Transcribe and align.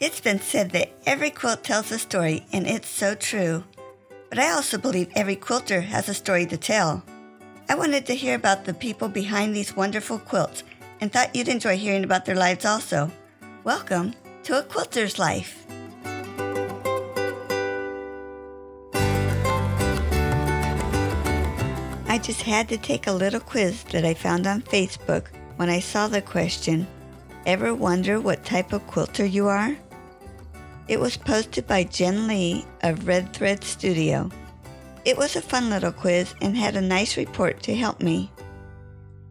It's 0.00 0.20
been 0.20 0.38
said 0.38 0.70
that 0.70 0.92
every 1.06 1.30
quilt 1.30 1.64
tells 1.64 1.90
a 1.90 1.98
story, 1.98 2.46
and 2.52 2.68
it's 2.68 2.88
so 2.88 3.16
true. 3.16 3.64
But 4.28 4.38
I 4.38 4.52
also 4.52 4.78
believe 4.78 5.10
every 5.16 5.34
quilter 5.34 5.80
has 5.80 6.08
a 6.08 6.14
story 6.14 6.46
to 6.46 6.56
tell. 6.56 7.02
I 7.68 7.74
wanted 7.74 8.06
to 8.06 8.14
hear 8.14 8.36
about 8.36 8.64
the 8.64 8.74
people 8.74 9.08
behind 9.08 9.56
these 9.56 9.74
wonderful 9.74 10.20
quilts 10.20 10.62
and 11.00 11.10
thought 11.10 11.34
you'd 11.34 11.48
enjoy 11.48 11.76
hearing 11.76 12.04
about 12.04 12.26
their 12.26 12.36
lives 12.36 12.64
also. 12.64 13.10
Welcome 13.64 14.14
to 14.44 14.60
A 14.60 14.62
Quilter's 14.62 15.18
Life. 15.18 15.66
I 22.06 22.20
just 22.22 22.42
had 22.42 22.68
to 22.68 22.78
take 22.78 23.08
a 23.08 23.12
little 23.12 23.40
quiz 23.40 23.82
that 23.90 24.04
I 24.04 24.14
found 24.14 24.46
on 24.46 24.62
Facebook 24.62 25.26
when 25.56 25.68
I 25.68 25.80
saw 25.80 26.06
the 26.06 26.22
question 26.22 26.86
Ever 27.46 27.74
wonder 27.74 28.20
what 28.20 28.44
type 28.44 28.72
of 28.72 28.86
quilter 28.86 29.24
you 29.24 29.48
are? 29.48 29.76
It 30.88 30.98
was 30.98 31.18
posted 31.18 31.66
by 31.66 31.84
Jen 31.84 32.26
Lee 32.26 32.64
of 32.82 33.06
Red 33.06 33.34
Thread 33.34 33.62
Studio. 33.62 34.30
It 35.04 35.18
was 35.18 35.36
a 35.36 35.42
fun 35.42 35.68
little 35.68 35.92
quiz 35.92 36.34
and 36.40 36.56
had 36.56 36.76
a 36.76 36.80
nice 36.80 37.18
report 37.18 37.62
to 37.64 37.74
help 37.74 38.00
me. 38.00 38.32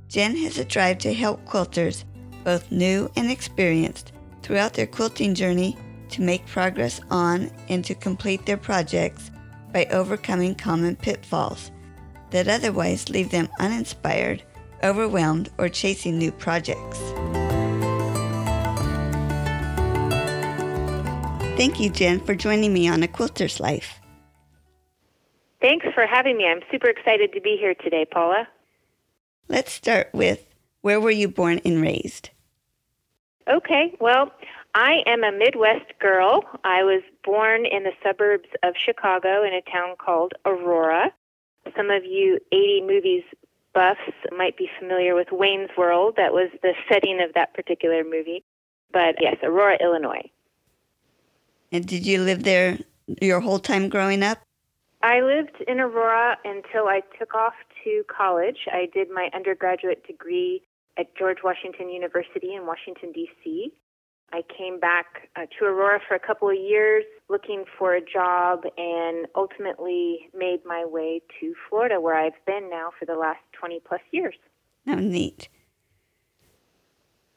Jen 0.07 0.37
has 0.37 0.59
a 0.59 0.65
drive 0.65 0.99
to 0.99 1.13
help 1.15 1.43
quilters, 1.45 2.03
both 2.43 2.71
new 2.71 3.09
and 3.15 3.31
experienced, 3.31 4.11
throughout 4.43 4.73
their 4.73 4.85
quilting 4.85 5.33
journey 5.33 5.75
to 6.09 6.21
make 6.21 6.45
progress 6.45 7.01
on 7.09 7.49
and 7.69 7.83
to 7.85 7.95
complete 7.95 8.45
their 8.45 8.57
projects 8.57 9.31
by 9.73 9.85
overcoming 9.85 10.53
common 10.53 10.95
pitfalls 10.95 11.71
that 12.29 12.47
otherwise 12.47 13.09
leave 13.09 13.31
them 13.31 13.49
uninspired, 13.59 14.43
overwhelmed, 14.83 15.49
or 15.57 15.69
chasing 15.69 16.19
new 16.19 16.31
projects. 16.31 16.99
Thank 21.57 21.79
you, 21.79 21.89
Jen, 21.89 22.19
for 22.19 22.35
joining 22.35 22.71
me 22.71 22.87
on 22.87 23.01
A 23.01 23.07
Quilter's 23.07 23.59
Life. 23.59 23.99
Thanks 25.59 25.87
for 25.95 26.05
having 26.05 26.37
me. 26.37 26.45
I'm 26.45 26.61
super 26.71 26.87
excited 26.87 27.33
to 27.33 27.41
be 27.41 27.57
here 27.59 27.73
today, 27.73 28.05
Paula. 28.05 28.47
Let's 29.47 29.73
start 29.73 30.11
with 30.13 30.45
where 30.81 31.01
were 31.01 31.09
you 31.09 31.27
born 31.27 31.59
and 31.65 31.81
raised? 31.81 32.29
Okay, 33.51 33.97
well, 33.99 34.31
I 34.75 34.97
am 35.07 35.23
a 35.23 35.31
Midwest 35.31 35.97
girl. 35.99 36.43
I 36.63 36.83
was 36.83 37.01
born 37.23 37.65
in 37.65 37.85
the 37.85 37.93
suburbs 38.03 38.49
of 38.61 38.75
Chicago 38.77 39.43
in 39.43 39.51
a 39.51 39.63
town 39.63 39.95
called 39.97 40.33
Aurora. 40.45 41.11
Some 41.75 41.89
of 41.89 42.05
you 42.05 42.37
80 42.51 42.83
movies 42.85 43.23
buffs 43.73 43.99
might 44.37 44.57
be 44.57 44.69
familiar 44.79 45.15
with 45.15 45.29
Wayne's 45.31 45.71
World. 45.75 46.17
That 46.17 46.33
was 46.33 46.51
the 46.61 46.75
setting 46.87 47.19
of 47.19 47.33
that 47.33 47.55
particular 47.55 48.03
movie. 48.03 48.43
But 48.93 49.15
yes, 49.19 49.37
Aurora, 49.41 49.79
Illinois. 49.81 50.29
And 51.71 51.85
did 51.85 52.05
you 52.05 52.21
live 52.21 52.43
there 52.43 52.79
your 53.21 53.39
whole 53.39 53.59
time 53.59 53.89
growing 53.89 54.23
up? 54.23 54.39
I 55.01 55.21
lived 55.21 55.63
in 55.67 55.79
Aurora 55.79 56.37
until 56.43 56.87
I 56.87 57.01
took 57.19 57.35
off 57.35 57.53
to 57.83 58.03
college. 58.07 58.67
I 58.71 58.89
did 58.93 59.09
my 59.09 59.29
undergraduate 59.33 60.05
degree 60.05 60.63
at 60.97 61.15
George 61.15 61.37
Washington 61.43 61.89
University 61.89 62.55
in 62.55 62.65
Washington, 62.65 63.11
D.C. 63.11 63.71
I 64.33 64.43
came 64.55 64.79
back 64.79 65.29
uh, 65.35 65.45
to 65.57 65.65
Aurora 65.65 65.99
for 66.05 66.15
a 66.15 66.19
couple 66.19 66.49
of 66.49 66.57
years 66.57 67.05
looking 67.29 67.63
for 67.77 67.93
a 67.93 68.01
job 68.01 68.63
and 68.77 69.25
ultimately 69.35 70.29
made 70.37 70.59
my 70.65 70.83
way 70.85 71.21
to 71.39 71.53
Florida, 71.69 72.01
where 72.01 72.15
I've 72.15 72.45
been 72.45 72.69
now 72.69 72.91
for 72.97 73.05
the 73.05 73.15
last 73.15 73.39
20 73.53 73.79
plus 73.87 74.01
years. 74.11 74.35
Oh, 74.85 74.95
neat. 74.95 75.47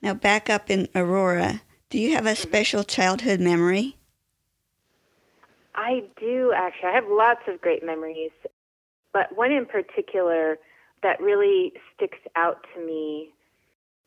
Now, 0.03 0.15
back 0.15 0.51
up 0.51 0.71
in 0.71 0.89
Aurora, 0.95 1.63
do 1.91 1.99
you 1.99 2.15
have 2.15 2.27
a 2.27 2.31
mm-hmm. 2.31 2.43
special 2.43 2.83
childhood 2.83 3.41
memory? 3.41 3.97
I 5.75 6.03
do 6.19 6.53
actually. 6.55 6.91
I 6.91 6.95
have 6.95 7.05
lots 7.09 7.41
of 7.49 7.61
great 7.61 7.85
memories, 7.85 8.33
but 9.13 9.37
one 9.37 9.53
in 9.53 9.67
particular 9.67 10.59
that 11.03 11.21
really 11.21 11.73
sticks 11.95 12.19
out 12.37 12.67
to 12.75 12.85
me, 12.85 13.31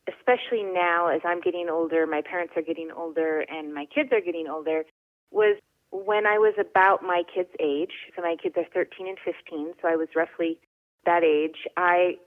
especially 0.08 0.64
now 0.64 1.08
as 1.08 1.22
I'm 1.26 1.42
getting 1.42 1.70
older, 1.70 2.06
my 2.06 2.22
parents 2.22 2.54
are 2.56 2.62
getting 2.62 2.92
older, 2.96 3.46
and 3.50 3.74
my 3.74 3.86
kids 3.86 4.10
are 4.12 4.22
getting 4.22 4.48
older, 4.48 4.84
was 5.32 5.58
when 5.92 6.26
I 6.26 6.38
was 6.38 6.54
about 6.60 7.04
my 7.04 7.24
kids' 7.34 7.50
age. 7.60 7.94
So 8.16 8.22
my 8.22 8.36
kids 8.42 8.56
are 8.58 8.66
13 8.74 9.08
and 9.08 9.18
15, 9.24 9.74
so 9.82 9.88
I 9.88 9.96
was 9.96 10.10
roughly 10.16 10.60
that 11.06 11.24
age. 11.24 11.68
I 11.78 12.18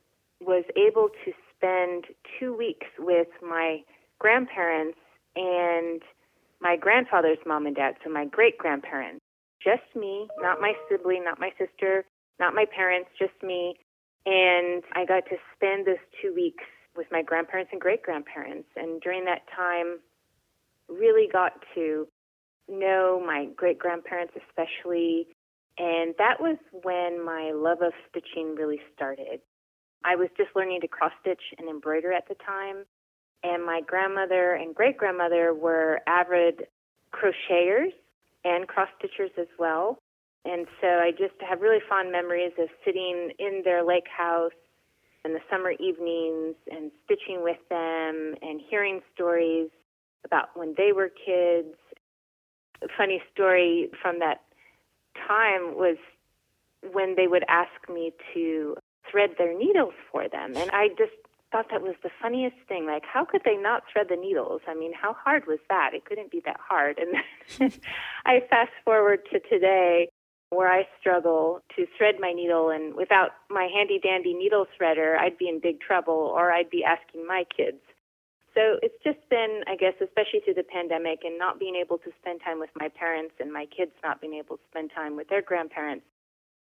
was 0.40 0.64
able 0.76 1.08
to 1.24 1.32
spend 1.56 2.06
two 2.38 2.54
weeks 2.56 2.86
with 2.98 3.28
my 3.42 3.80
grandparents 4.18 4.98
and 5.34 6.02
my 6.60 6.76
grandfather's 6.76 7.38
mom 7.46 7.66
and 7.66 7.76
dad, 7.76 7.94
so 8.02 8.10
my 8.10 8.24
great 8.24 8.58
grandparents 8.58 9.25
just 9.62 9.82
me, 9.94 10.28
not 10.38 10.60
my 10.60 10.74
sibling, 10.88 11.24
not 11.24 11.40
my 11.40 11.50
sister, 11.58 12.04
not 12.38 12.54
my 12.54 12.64
parents, 12.74 13.10
just 13.18 13.34
me. 13.42 13.76
And 14.24 14.82
I 14.94 15.04
got 15.04 15.24
to 15.26 15.36
spend 15.54 15.86
those 15.86 16.02
two 16.20 16.34
weeks 16.34 16.64
with 16.96 17.06
my 17.10 17.22
grandparents 17.22 17.70
and 17.72 17.80
great 17.80 18.02
grandparents. 18.02 18.68
And 18.76 19.00
during 19.00 19.24
that 19.26 19.42
time, 19.54 19.98
really 20.88 21.28
got 21.32 21.52
to 21.74 22.06
know 22.68 23.22
my 23.24 23.46
great 23.56 23.78
grandparents, 23.78 24.34
especially. 24.48 25.28
And 25.78 26.14
that 26.18 26.40
was 26.40 26.56
when 26.82 27.24
my 27.24 27.52
love 27.54 27.82
of 27.82 27.92
stitching 28.10 28.54
really 28.56 28.80
started. 28.94 29.40
I 30.04 30.16
was 30.16 30.28
just 30.36 30.50
learning 30.54 30.80
to 30.82 30.88
cross 30.88 31.12
stitch 31.20 31.42
and 31.58 31.68
embroider 31.68 32.12
at 32.12 32.28
the 32.28 32.36
time. 32.46 32.84
And 33.42 33.64
my 33.64 33.80
grandmother 33.86 34.54
and 34.54 34.74
great 34.74 34.96
grandmother 34.96 35.54
were 35.54 36.00
avid 36.06 36.66
crocheters 37.12 37.92
and 38.46 38.68
cross 38.68 38.88
stitchers 38.98 39.36
as 39.38 39.48
well. 39.58 39.98
And 40.44 40.66
so 40.80 40.86
I 40.86 41.10
just 41.10 41.34
have 41.48 41.60
really 41.60 41.80
fond 41.88 42.12
memories 42.12 42.52
of 42.58 42.68
sitting 42.84 43.32
in 43.38 43.62
their 43.64 43.84
lake 43.84 44.06
house 44.16 44.52
in 45.24 45.32
the 45.32 45.40
summer 45.50 45.72
evenings 45.72 46.54
and 46.70 46.92
stitching 47.04 47.42
with 47.42 47.58
them 47.68 48.36
and 48.40 48.60
hearing 48.70 49.00
stories 49.12 49.70
about 50.24 50.50
when 50.54 50.74
they 50.78 50.92
were 50.92 51.08
kids. 51.08 51.74
A 52.82 52.86
funny 52.96 53.20
story 53.32 53.90
from 54.00 54.20
that 54.20 54.42
time 55.26 55.74
was 55.74 55.96
when 56.92 57.16
they 57.16 57.26
would 57.26 57.44
ask 57.48 57.88
me 57.92 58.12
to 58.34 58.76
thread 59.10 59.30
their 59.38 59.56
needles 59.56 59.94
for 60.12 60.28
them. 60.28 60.52
And 60.54 60.70
I 60.70 60.88
just 60.88 61.16
thought 61.56 61.70
that 61.70 61.82
was 61.82 61.94
the 62.02 62.10
funniest 62.20 62.56
thing. 62.68 62.86
Like, 62.86 63.04
how 63.10 63.24
could 63.24 63.40
they 63.44 63.56
not 63.56 63.84
thread 63.90 64.08
the 64.10 64.16
needles? 64.16 64.60
I 64.68 64.74
mean, 64.74 64.92
how 64.92 65.14
hard 65.14 65.46
was 65.46 65.58
that? 65.70 65.92
It 65.94 66.04
couldn't 66.04 66.30
be 66.30 66.42
that 66.44 66.60
hard. 66.60 66.98
And 66.98 67.72
I 68.26 68.40
fast 68.50 68.72
forward 68.84 69.20
to 69.32 69.40
today 69.40 70.08
where 70.50 70.70
I 70.70 70.86
struggle 71.00 71.60
to 71.74 71.86
thread 71.96 72.16
my 72.20 72.32
needle, 72.32 72.70
and 72.70 72.94
without 72.94 73.30
my 73.50 73.68
handy 73.74 73.98
dandy 73.98 74.32
needle 74.34 74.66
threader, 74.78 75.18
I'd 75.18 75.38
be 75.38 75.48
in 75.48 75.60
big 75.60 75.80
trouble, 75.80 76.32
or 76.36 76.52
I'd 76.52 76.70
be 76.70 76.84
asking 76.84 77.26
my 77.26 77.44
kids. 77.56 77.80
So 78.54 78.78
it's 78.82 78.94
just 79.02 79.18
been, 79.28 79.62
I 79.66 79.76
guess, 79.76 79.94
especially 80.00 80.40
through 80.44 80.54
the 80.54 80.62
pandemic 80.62 81.20
and 81.24 81.38
not 81.38 81.58
being 81.58 81.74
able 81.74 81.98
to 81.98 82.10
spend 82.20 82.42
time 82.44 82.60
with 82.60 82.70
my 82.78 82.88
parents 82.88 83.34
and 83.40 83.52
my 83.52 83.66
kids 83.66 83.92
not 84.04 84.20
being 84.20 84.34
able 84.34 84.56
to 84.56 84.62
spend 84.70 84.92
time 84.94 85.16
with 85.16 85.28
their 85.28 85.42
grandparents, 85.42 86.04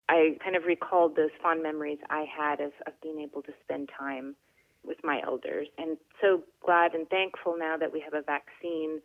I 0.09 0.39
kind 0.43 0.57
of 0.57 0.65
recalled 0.65 1.17
those 1.17 1.31
fond 1.43 1.63
memories 1.63 1.99
I 2.11 2.25
had 2.25 2.61
of, 2.61 2.73
of 2.87 2.95
being 3.03 3.21
able 3.21 3.43
to 3.43 3.53
spend 3.65 3.91
time 3.97 4.35
with 4.85 4.99
my 5.03 5.21
elders. 5.25 5.69
And 5.79 5.97
so 6.21 6.43
glad 6.65 6.95
and 6.95 7.09
thankful 7.09 7.57
now 7.59 7.77
that 7.77 7.93
we 7.93 8.01
have 8.01 8.15
a 8.15 8.23
vaccine. 8.23 9.01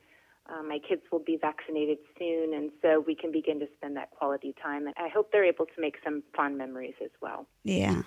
Uh, 0.49 0.63
my 0.63 0.79
kids 0.79 1.01
will 1.11 1.19
be 1.19 1.37
vaccinated 1.39 1.99
soon, 2.17 2.55
and 2.55 2.71
so 2.81 3.03
we 3.05 3.13
can 3.13 3.31
begin 3.31 3.59
to 3.59 3.67
spend 3.77 3.95
that 3.97 4.09
quality 4.11 4.55
time. 4.61 4.87
And 4.87 4.95
I 4.97 5.07
hope 5.07 5.31
they're 5.31 5.45
able 5.45 5.65
to 5.65 5.81
make 5.81 5.97
some 6.03 6.23
fond 6.35 6.57
memories 6.57 6.95
as 7.03 7.11
well. 7.21 7.45
Yeah. 7.63 8.03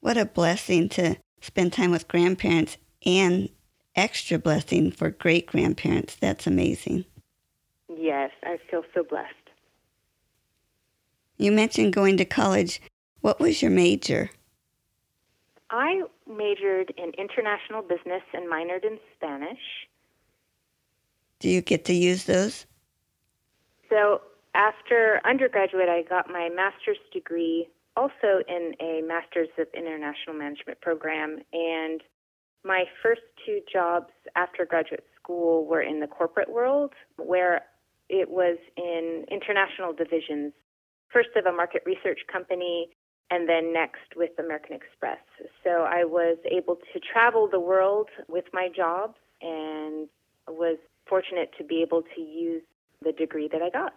What 0.00 0.16
a 0.16 0.24
blessing 0.24 0.88
to 0.90 1.16
spend 1.40 1.72
time 1.72 1.90
with 1.90 2.08
grandparents 2.08 2.76
and 3.04 3.48
extra 3.96 4.38
blessing 4.38 4.92
for 4.92 5.10
great 5.10 5.46
grandparents. 5.46 6.14
That's 6.14 6.46
amazing. 6.46 7.04
Yes, 7.88 8.30
I 8.44 8.58
feel 8.70 8.82
so 8.94 9.02
blessed. 9.02 9.34
You 11.36 11.52
mentioned 11.52 11.92
going 11.92 12.16
to 12.18 12.24
college. 12.24 12.80
What 13.22 13.40
was 13.40 13.60
your 13.60 13.70
major? 13.70 14.30
I 15.70 16.02
majored 16.30 16.92
in 16.96 17.12
international 17.18 17.82
business 17.82 18.22
and 18.32 18.50
minored 18.50 18.84
in 18.84 18.98
Spanish. 19.16 19.58
Do 21.38 21.48
you 21.48 21.60
get 21.60 21.84
to 21.86 21.94
use 21.94 22.24
those? 22.24 22.66
So, 23.88 24.20
after 24.54 25.20
undergraduate, 25.24 25.88
I 25.88 26.02
got 26.02 26.28
my 26.28 26.48
master's 26.48 26.98
degree 27.12 27.68
also 27.96 28.42
in 28.48 28.74
a 28.80 29.02
Master's 29.02 29.48
of 29.58 29.66
International 29.74 30.34
Management 30.36 30.80
program. 30.80 31.38
And 31.52 32.02
my 32.64 32.84
first 33.02 33.22
two 33.44 33.60
jobs 33.70 34.12
after 34.36 34.64
graduate 34.64 35.04
school 35.20 35.66
were 35.66 35.82
in 35.82 36.00
the 36.00 36.06
corporate 36.06 36.50
world, 36.50 36.92
where 37.16 37.62
it 38.08 38.28
was 38.28 38.58
in 38.76 39.24
international 39.30 39.92
divisions. 39.92 40.52
First 41.12 41.30
of 41.36 41.46
a 41.46 41.52
market 41.52 41.82
research 41.84 42.20
company, 42.30 42.90
and 43.30 43.48
then 43.48 43.72
next 43.72 44.16
with 44.16 44.30
American 44.38 44.74
Express. 44.74 45.18
So 45.62 45.82
I 45.88 46.04
was 46.04 46.38
able 46.50 46.76
to 46.92 47.00
travel 47.00 47.48
the 47.50 47.60
world 47.60 48.08
with 48.28 48.44
my 48.52 48.68
jobs 48.74 49.14
and 49.40 50.08
was 50.48 50.78
fortunate 51.08 51.50
to 51.58 51.64
be 51.64 51.82
able 51.82 52.02
to 52.14 52.20
use 52.20 52.62
the 53.02 53.12
degree 53.12 53.48
that 53.52 53.62
I 53.62 53.70
got. 53.70 53.94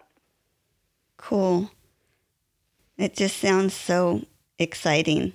Cool. 1.16 1.70
It 2.96 3.14
just 3.14 3.38
sounds 3.38 3.74
so 3.74 4.22
exciting. 4.58 5.32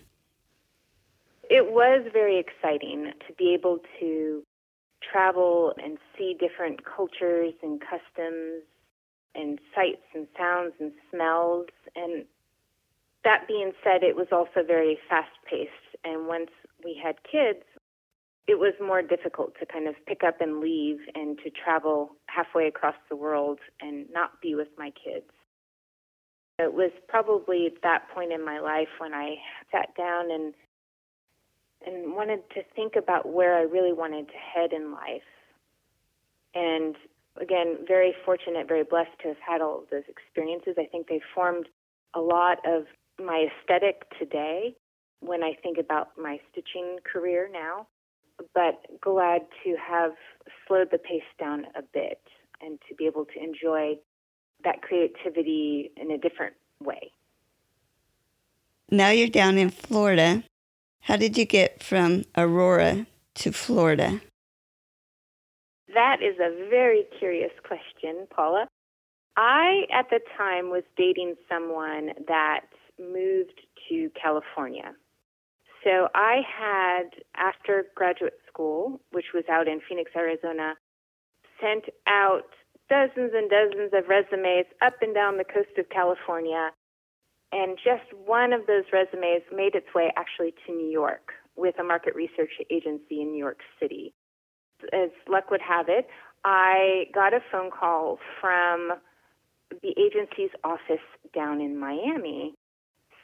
It 1.49 1.71
was 1.71 2.05
very 2.13 2.39
exciting 2.39 3.11
to 3.27 3.33
be 3.33 3.53
able 3.53 3.79
to 3.99 4.43
travel 5.11 5.73
and 5.83 5.97
see 6.17 6.35
different 6.39 6.81
cultures 6.85 7.53
and 7.63 7.81
customs 7.81 8.63
and 9.35 9.59
sights 9.73 10.03
and 10.13 10.27
sounds 10.37 10.73
and 10.79 10.91
smells. 11.11 11.67
And 11.95 12.25
that 13.23 13.47
being 13.47 13.71
said, 13.83 14.03
it 14.03 14.15
was 14.15 14.27
also 14.31 14.65
very 14.65 14.97
fast 15.09 15.31
paced. 15.49 15.71
And 16.03 16.27
once 16.27 16.51
we 16.83 16.99
had 17.01 17.15
kids, 17.23 17.63
it 18.47 18.57
was 18.57 18.73
more 18.81 19.01
difficult 19.01 19.53
to 19.59 19.65
kind 19.65 19.87
of 19.87 19.95
pick 20.07 20.23
up 20.23 20.41
and 20.41 20.59
leave 20.59 20.97
and 21.13 21.37
to 21.43 21.51
travel 21.51 22.15
halfway 22.27 22.67
across 22.67 22.95
the 23.09 23.15
world 23.15 23.59
and 23.81 24.07
not 24.11 24.41
be 24.41 24.55
with 24.55 24.69
my 24.77 24.91
kids. 24.91 25.25
It 26.57 26.73
was 26.73 26.91
probably 27.07 27.67
at 27.67 27.81
that 27.83 28.09
point 28.13 28.33
in 28.33 28.43
my 28.43 28.59
life 28.59 28.89
when 28.97 29.13
I 29.13 29.35
sat 29.71 29.95
down 29.95 30.31
and 30.31 30.53
and 31.85 32.13
wanted 32.13 32.41
to 32.53 32.61
think 32.75 32.95
about 32.97 33.31
where 33.31 33.55
I 33.55 33.61
really 33.61 33.93
wanted 33.93 34.27
to 34.27 34.33
head 34.33 34.73
in 34.73 34.91
life. 34.91 35.21
And 36.53 36.97
again, 37.39 37.77
very 37.87 38.13
fortunate, 38.25 38.67
very 38.67 38.83
blessed 38.83 39.17
to 39.21 39.29
have 39.29 39.37
had 39.45 39.61
all 39.61 39.83
of 39.83 39.89
those 39.89 40.03
experiences. 40.09 40.75
I 40.77 40.85
think 40.85 41.07
they 41.07 41.21
formed 41.33 41.67
a 42.13 42.19
lot 42.19 42.57
of 42.65 42.83
my 43.19 43.47
aesthetic 43.47 44.03
today 44.17 44.75
when 45.19 45.43
I 45.43 45.53
think 45.61 45.77
about 45.77 46.09
my 46.17 46.39
stitching 46.51 46.97
career 47.03 47.49
now, 47.51 47.87
but 48.53 48.81
glad 49.01 49.41
to 49.63 49.75
have 49.75 50.11
slowed 50.67 50.89
the 50.91 50.97
pace 50.97 51.21
down 51.37 51.65
a 51.75 51.81
bit 51.93 52.21
and 52.61 52.79
to 52.87 52.95
be 52.95 53.05
able 53.05 53.25
to 53.25 53.43
enjoy 53.43 53.95
that 54.63 54.81
creativity 54.81 55.91
in 55.97 56.11
a 56.11 56.17
different 56.17 56.55
way. 56.83 57.11
Now 58.91 59.09
you're 59.09 59.27
down 59.27 59.57
in 59.57 59.69
Florida. 59.69 60.43
How 61.01 61.15
did 61.15 61.37
you 61.37 61.45
get 61.45 61.83
from 61.83 62.25
Aurora 62.35 63.05
to 63.35 63.51
Florida? 63.51 64.21
That 65.93 66.17
is 66.21 66.35
a 66.39 66.69
very 66.69 67.05
curious 67.17 67.51
question, 67.65 68.27
Paula. 68.29 68.67
I, 69.37 69.83
at 69.93 70.09
the 70.09 70.19
time, 70.37 70.69
was 70.69 70.83
dating 70.97 71.35
someone 71.47 72.11
that 72.27 72.65
moved 72.99 73.61
to 73.89 74.09
California. 74.21 74.93
So 75.83 76.09
I 76.13 76.41
had, 76.45 77.09
after 77.35 77.85
graduate 77.95 78.39
school, 78.47 78.99
which 79.11 79.27
was 79.33 79.45
out 79.49 79.67
in 79.67 79.79
Phoenix, 79.87 80.11
Arizona, 80.15 80.75
sent 81.61 81.85
out 82.07 82.49
dozens 82.89 83.31
and 83.33 83.49
dozens 83.49 83.91
of 83.93 84.09
resumes 84.09 84.65
up 84.81 84.95
and 85.01 85.13
down 85.13 85.37
the 85.37 85.45
coast 85.45 85.77
of 85.77 85.87
California. 85.89 86.71
And 87.51 87.77
just 87.77 88.11
one 88.25 88.51
of 88.51 88.67
those 88.67 88.83
resumes 88.91 89.43
made 89.55 89.75
its 89.75 89.87
way 89.95 90.11
actually 90.17 90.53
to 90.65 90.73
New 90.73 90.89
York 90.89 91.31
with 91.55 91.75
a 91.79 91.83
market 91.83 92.15
research 92.15 92.51
agency 92.69 93.21
in 93.21 93.31
New 93.31 93.39
York 93.39 93.59
City. 93.79 94.13
As 94.93 95.09
luck 95.27 95.49
would 95.51 95.61
have 95.61 95.87
it, 95.89 96.07
I 96.43 97.05
got 97.13 97.33
a 97.33 97.39
phone 97.51 97.69
call 97.71 98.19
from 98.39 98.93
the 99.81 99.93
agency's 99.97 100.51
office 100.63 101.03
down 101.33 101.61
in 101.61 101.77
Miami 101.77 102.53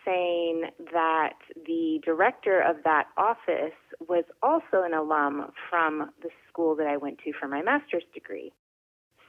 saying 0.06 0.66
that 0.94 1.34
the 1.66 2.00
director 2.04 2.62
of 2.62 2.78
that 2.84 3.08
office 3.18 3.74
was 4.08 4.24
also 4.42 4.84
an 4.84 4.94
alum 4.94 5.52
from 5.70 6.12
the 6.22 6.30
school 6.48 6.76
that 6.76 6.88
I 6.88 6.98
went 6.98 7.20
to 7.26 7.34
for 7.34 7.48
my 7.48 7.62
master's 7.62 8.04
degree. 8.14 8.52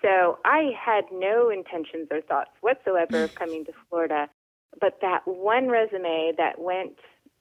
So 0.03 0.39
I 0.45 0.71
had 0.79 1.05
no 1.11 1.51
intentions 1.51 2.09
or 2.11 2.21
thoughts 2.21 2.51
whatsoever 2.61 3.25
of 3.25 3.35
coming 3.35 3.65
to 3.65 3.73
Florida, 3.89 4.29
but 4.81 4.99
that 5.01 5.27
one 5.27 5.69
resume 5.69 6.33
that 6.37 6.61
went 6.61 6.99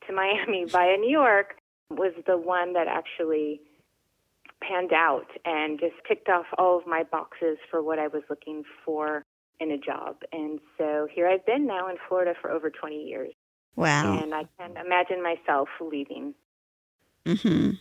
to 0.07 0.13
Miami 0.13 0.65
via 0.67 0.97
New 0.97 1.11
York 1.11 1.55
was 1.89 2.13
the 2.25 2.37
one 2.37 2.73
that 2.73 2.87
actually 2.87 3.61
panned 4.61 4.93
out 4.93 5.27
and 5.43 5.79
just 5.79 5.95
ticked 6.07 6.29
off 6.29 6.45
all 6.57 6.77
of 6.77 6.87
my 6.87 7.03
boxes 7.03 7.57
for 7.69 7.83
what 7.83 7.99
I 7.99 8.07
was 8.07 8.23
looking 8.29 8.63
for 8.83 9.23
in 9.59 9.71
a 9.71 9.77
job. 9.77 10.17
And 10.31 10.59
so 10.77 11.07
here 11.13 11.27
I've 11.27 11.45
been 11.45 11.65
now 11.65 11.89
in 11.89 11.95
Florida 12.07 12.33
for 12.41 12.51
over 12.51 12.69
20 12.69 12.95
years. 12.95 13.33
Wow. 13.75 14.17
And 14.21 14.33
I 14.33 14.45
can 14.57 14.77
imagine 14.77 15.21
myself 15.21 15.67
leaving. 15.81 16.33
Mm-hmm. 17.25 17.71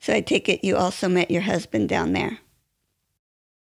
So 0.00 0.12
I 0.12 0.20
take 0.20 0.48
it 0.48 0.64
you 0.64 0.76
also 0.76 1.08
met 1.08 1.30
your 1.30 1.42
husband 1.42 1.88
down 1.88 2.12
there. 2.12 2.38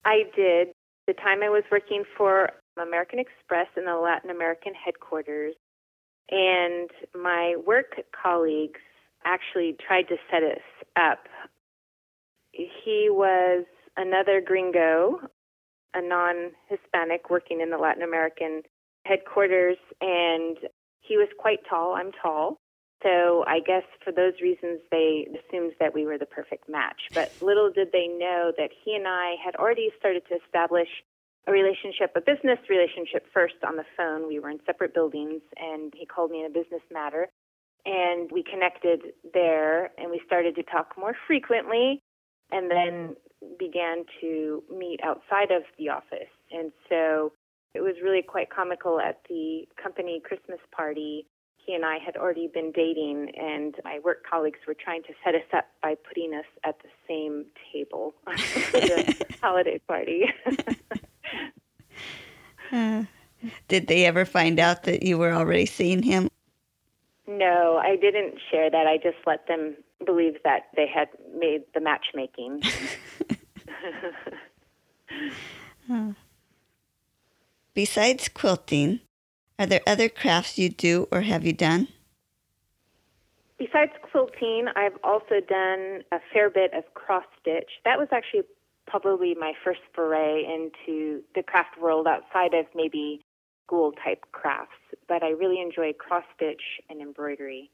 I 0.04 0.24
did. 0.36 0.68
The 1.06 1.14
time 1.14 1.42
I 1.42 1.48
was 1.48 1.64
working 1.70 2.04
for 2.16 2.50
American 2.80 3.18
Express 3.18 3.68
in 3.76 3.84
the 3.84 3.96
Latin 3.96 4.30
American 4.30 4.72
headquarters, 4.74 5.54
and 6.30 6.90
my 7.14 7.56
work 7.66 7.94
colleagues 8.22 8.80
actually 9.24 9.76
tried 9.84 10.08
to 10.08 10.16
set 10.30 10.42
us 10.42 10.62
up. 10.96 11.26
He 12.52 13.08
was 13.10 13.64
another 13.96 14.40
gringo, 14.40 15.20
a 15.96 16.02
non 16.02 16.52
Hispanic 16.68 17.30
working 17.30 17.60
in 17.60 17.70
the 17.70 17.78
Latin 17.78 18.02
American 18.02 18.62
headquarters, 19.04 19.78
and 20.00 20.56
he 21.00 21.16
was 21.16 21.28
quite 21.38 21.60
tall. 21.68 21.94
I'm 21.94 22.12
tall. 22.12 22.58
So 23.02 23.44
I 23.46 23.60
guess 23.60 23.84
for 24.04 24.12
those 24.12 24.34
reasons, 24.42 24.80
they 24.90 25.28
assumed 25.28 25.72
that 25.80 25.94
we 25.94 26.06
were 26.06 26.18
the 26.18 26.26
perfect 26.26 26.68
match. 26.68 27.08
But 27.14 27.32
little 27.40 27.70
did 27.70 27.92
they 27.92 28.08
know 28.08 28.52
that 28.56 28.70
he 28.84 28.94
and 28.94 29.06
I 29.06 29.36
had 29.44 29.54
already 29.56 29.90
started 29.98 30.22
to 30.28 30.36
establish 30.44 30.88
a 31.46 31.52
relationship, 31.52 32.12
a 32.16 32.20
business 32.20 32.58
relationship 32.68 33.26
first 33.32 33.54
on 33.66 33.76
the 33.76 33.84
phone. 33.96 34.26
We 34.26 34.40
were 34.40 34.50
in 34.50 34.58
separate 34.66 34.94
buildings, 34.94 35.42
and 35.56 35.92
he 35.96 36.06
called 36.06 36.30
me 36.30 36.40
in 36.40 36.46
a 36.46 36.50
business 36.50 36.82
matter. 36.92 37.28
And 37.84 38.30
we 38.32 38.42
connected 38.42 39.12
there, 39.32 39.92
and 39.96 40.10
we 40.10 40.20
started 40.26 40.56
to 40.56 40.64
talk 40.64 40.94
more 40.98 41.14
frequently, 41.26 42.02
and 42.50 42.70
then 42.70 43.16
began 43.58 44.04
to 44.20 44.62
meet 44.70 45.00
outside 45.02 45.50
of 45.50 45.62
the 45.78 45.88
office. 45.88 46.30
And 46.50 46.72
so 46.88 47.32
it 47.74 47.80
was 47.80 47.94
really 48.02 48.22
quite 48.22 48.50
comical 48.50 49.00
at 49.00 49.20
the 49.28 49.68
company 49.82 50.20
Christmas 50.24 50.60
party. 50.74 51.26
He 51.56 51.74
and 51.74 51.84
I 51.84 51.98
had 51.98 52.16
already 52.16 52.46
been 52.46 52.70
dating, 52.72 53.32
and 53.36 53.74
my 53.84 53.98
work 54.04 54.24
colleagues 54.28 54.60
were 54.66 54.74
trying 54.74 55.02
to 55.02 55.12
set 55.24 55.34
us 55.34 55.42
up 55.52 55.66
by 55.82 55.96
putting 56.08 56.32
us 56.32 56.44
at 56.64 56.76
the 56.78 56.88
same 57.08 57.46
table 57.72 58.14
for 58.24 58.80
the 58.80 59.26
holiday 59.42 59.80
party. 59.86 60.32
uh, 62.72 63.04
did 63.68 63.88
they 63.88 64.06
ever 64.06 64.24
find 64.24 64.60
out 64.60 64.84
that 64.84 65.02
you 65.02 65.18
were 65.18 65.32
already 65.32 65.66
seeing 65.66 66.02
him? 66.02 66.30
No, 67.26 67.80
I 67.82 67.96
didn't 67.96 68.36
share 68.50 68.70
that. 68.70 68.86
I 68.86 68.98
just 68.98 69.18
let 69.26 69.48
them 69.48 69.76
believe 70.04 70.34
that 70.44 70.64
they 70.74 70.86
had 70.86 71.08
made 71.34 71.62
the 71.74 71.80
matchmaking. 71.80 72.62
Besides 77.74 78.28
quilting, 78.28 79.00
are 79.58 79.66
there 79.66 79.82
other 79.86 80.08
crafts 80.08 80.58
you 80.58 80.68
do 80.68 81.08
or 81.10 81.22
have 81.22 81.44
you 81.44 81.52
done? 81.52 81.88
Besides 83.58 83.92
quilting, 84.02 84.68
I've 84.76 84.98
also 85.02 85.40
done 85.46 86.02
a 86.12 86.18
fair 86.32 86.50
bit 86.50 86.74
of 86.74 86.84
cross 86.94 87.24
stitch. 87.40 87.70
That 87.84 87.98
was 87.98 88.08
actually 88.12 88.42
probably 88.86 89.34
my 89.34 89.54
first 89.64 89.80
foray 89.94 90.44
into 90.44 91.22
the 91.34 91.42
craft 91.42 91.80
world 91.80 92.06
outside 92.06 92.54
of 92.54 92.66
maybe 92.74 93.22
school 93.66 93.92
type 94.04 94.24
crafts, 94.32 94.76
but 95.08 95.22
I 95.22 95.30
really 95.30 95.60
enjoy 95.60 95.92
cross 95.94 96.24
stitch 96.34 96.62
and 96.88 97.00
embroidery. 97.00 97.70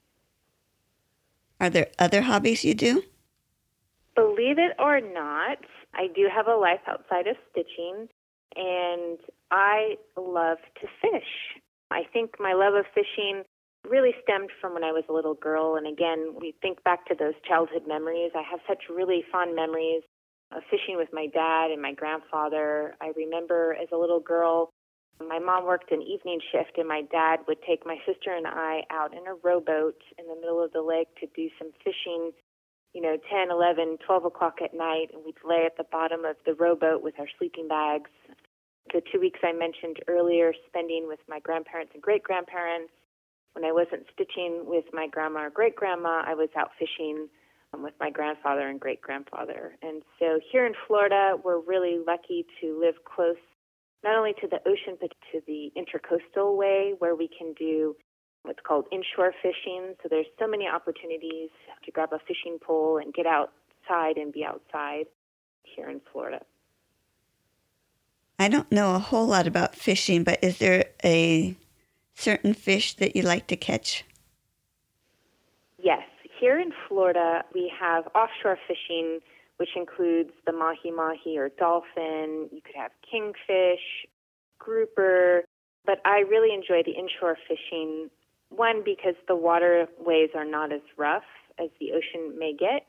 Are 1.62 1.70
there 1.70 1.86
other 1.96 2.22
hobbies 2.22 2.64
you 2.64 2.74
do? 2.74 3.04
Believe 4.16 4.58
it 4.58 4.72
or 4.80 5.00
not, 5.00 5.58
I 5.94 6.08
do 6.12 6.28
have 6.28 6.48
a 6.48 6.56
life 6.56 6.80
outside 6.88 7.28
of 7.28 7.36
stitching 7.52 8.08
and 8.56 9.18
I 9.52 9.94
love 10.16 10.58
to 10.80 10.88
fish. 11.00 11.62
I 11.92 12.02
think 12.12 12.32
my 12.40 12.52
love 12.52 12.74
of 12.74 12.84
fishing 12.92 13.44
really 13.88 14.10
stemmed 14.24 14.50
from 14.60 14.74
when 14.74 14.82
I 14.82 14.90
was 14.90 15.04
a 15.08 15.12
little 15.12 15.34
girl. 15.34 15.76
And 15.76 15.86
again, 15.86 16.34
we 16.40 16.52
think 16.60 16.82
back 16.82 17.06
to 17.06 17.14
those 17.14 17.34
childhood 17.46 17.84
memories. 17.86 18.32
I 18.34 18.42
have 18.42 18.58
such 18.66 18.90
really 18.90 19.22
fond 19.30 19.54
memories 19.54 20.02
of 20.50 20.62
fishing 20.68 20.96
with 20.96 21.10
my 21.12 21.28
dad 21.32 21.70
and 21.70 21.80
my 21.80 21.92
grandfather. 21.92 22.96
I 23.00 23.12
remember 23.16 23.76
as 23.80 23.86
a 23.92 23.96
little 23.96 24.20
girl, 24.20 24.72
my 25.28 25.38
mom 25.38 25.64
worked 25.64 25.92
an 25.92 26.02
evening 26.02 26.40
shift, 26.50 26.78
and 26.78 26.88
my 26.88 27.02
dad 27.10 27.40
would 27.48 27.58
take 27.66 27.86
my 27.86 27.96
sister 28.06 28.34
and 28.34 28.46
I 28.46 28.82
out 28.90 29.12
in 29.12 29.26
a 29.26 29.34
rowboat 29.42 30.00
in 30.18 30.26
the 30.26 30.34
middle 30.34 30.62
of 30.62 30.72
the 30.72 30.82
lake 30.82 31.08
to 31.20 31.26
do 31.34 31.48
some 31.58 31.70
fishing 31.84 32.32
you 32.94 33.00
know, 33.00 33.16
10, 33.30 33.50
11, 33.50 33.98
12 34.04 34.24
o'clock 34.24 34.58
at 34.62 34.74
night, 34.74 35.08
and 35.12 35.24
we'd 35.24 35.36
lay 35.44 35.64
at 35.64 35.76
the 35.76 35.84
bottom 35.90 36.24
of 36.24 36.36
the 36.44 36.54
rowboat 36.54 37.02
with 37.02 37.14
our 37.18 37.26
sleeping 37.38 37.68
bags. 37.68 38.10
The 38.92 39.00
two 39.12 39.20
weeks 39.20 39.40
I 39.42 39.52
mentioned 39.52 39.98
earlier, 40.08 40.52
spending 40.66 41.08
with 41.08 41.20
my 41.28 41.40
grandparents 41.40 41.92
and 41.94 42.02
great 42.02 42.22
grandparents. 42.22 42.92
When 43.54 43.64
I 43.64 43.72
wasn't 43.72 44.06
stitching 44.12 44.64
with 44.64 44.84
my 44.92 45.06
grandma 45.06 45.44
or 45.44 45.50
great 45.50 45.76
grandma, 45.76 46.22
I 46.26 46.34
was 46.34 46.48
out 46.56 46.70
fishing 46.78 47.28
um, 47.72 47.82
with 47.82 47.94
my 48.00 48.10
grandfather 48.10 48.68
and 48.68 48.80
great 48.80 49.00
grandfather. 49.00 49.76
And 49.82 50.02
so 50.18 50.40
here 50.50 50.66
in 50.66 50.72
Florida, 50.86 51.36
we're 51.42 51.60
really 51.60 51.98
lucky 52.06 52.46
to 52.60 52.78
live 52.80 52.96
close 53.04 53.36
not 54.04 54.16
only 54.16 54.32
to 54.40 54.48
the 54.48 54.58
ocean, 54.66 54.96
but 55.00 55.12
to 55.32 55.40
the 55.46 55.72
intercoastal 55.76 56.56
way 56.56 56.94
where 56.98 57.14
we 57.14 57.28
can 57.28 57.52
do 57.54 57.96
what's 58.42 58.60
called 58.66 58.86
inshore 58.90 59.32
fishing. 59.42 59.94
So 60.02 60.08
there's 60.10 60.26
so 60.38 60.46
many 60.46 60.66
opportunities 60.66 61.50
to 61.84 61.90
grab 61.90 62.12
a 62.12 62.18
fishing 62.18 62.58
pole 62.60 62.98
and 62.98 63.14
get 63.14 63.26
outside 63.26 64.16
and 64.16 64.32
be 64.32 64.44
outside 64.44 65.06
here 65.62 65.88
in 65.88 66.00
Florida. 66.12 66.40
I 68.38 68.48
don't 68.48 68.70
know 68.72 68.94
a 68.94 68.98
whole 68.98 69.26
lot 69.26 69.46
about 69.46 69.76
fishing, 69.76 70.24
but 70.24 70.42
is 70.42 70.58
there 70.58 70.86
a 71.04 71.56
certain 72.14 72.54
fish 72.54 72.94
that 72.94 73.14
you 73.14 73.22
like 73.22 73.46
to 73.48 73.56
catch? 73.56 74.04
Yes. 75.78 76.02
Here 76.40 76.58
in 76.58 76.72
Florida, 76.88 77.44
we 77.54 77.72
have 77.78 78.08
offshore 78.16 78.58
fishing, 78.66 79.20
which 79.62 79.76
includes 79.76 80.30
the 80.44 80.50
mahi 80.50 80.90
mahi 80.90 81.38
or 81.38 81.48
dolphin. 81.48 82.48
You 82.50 82.60
could 82.66 82.74
have 82.74 82.90
kingfish, 83.08 83.78
grouper, 84.58 85.44
but 85.86 86.00
I 86.04 86.24
really 86.28 86.52
enjoy 86.52 86.82
the 86.84 86.98
inshore 86.98 87.38
fishing. 87.46 88.10
One, 88.48 88.82
because 88.84 89.14
the 89.28 89.36
waterways 89.36 90.30
are 90.34 90.44
not 90.44 90.72
as 90.72 90.80
rough 90.96 91.22
as 91.60 91.68
the 91.78 91.92
ocean 91.92 92.36
may 92.36 92.54
get. 92.58 92.86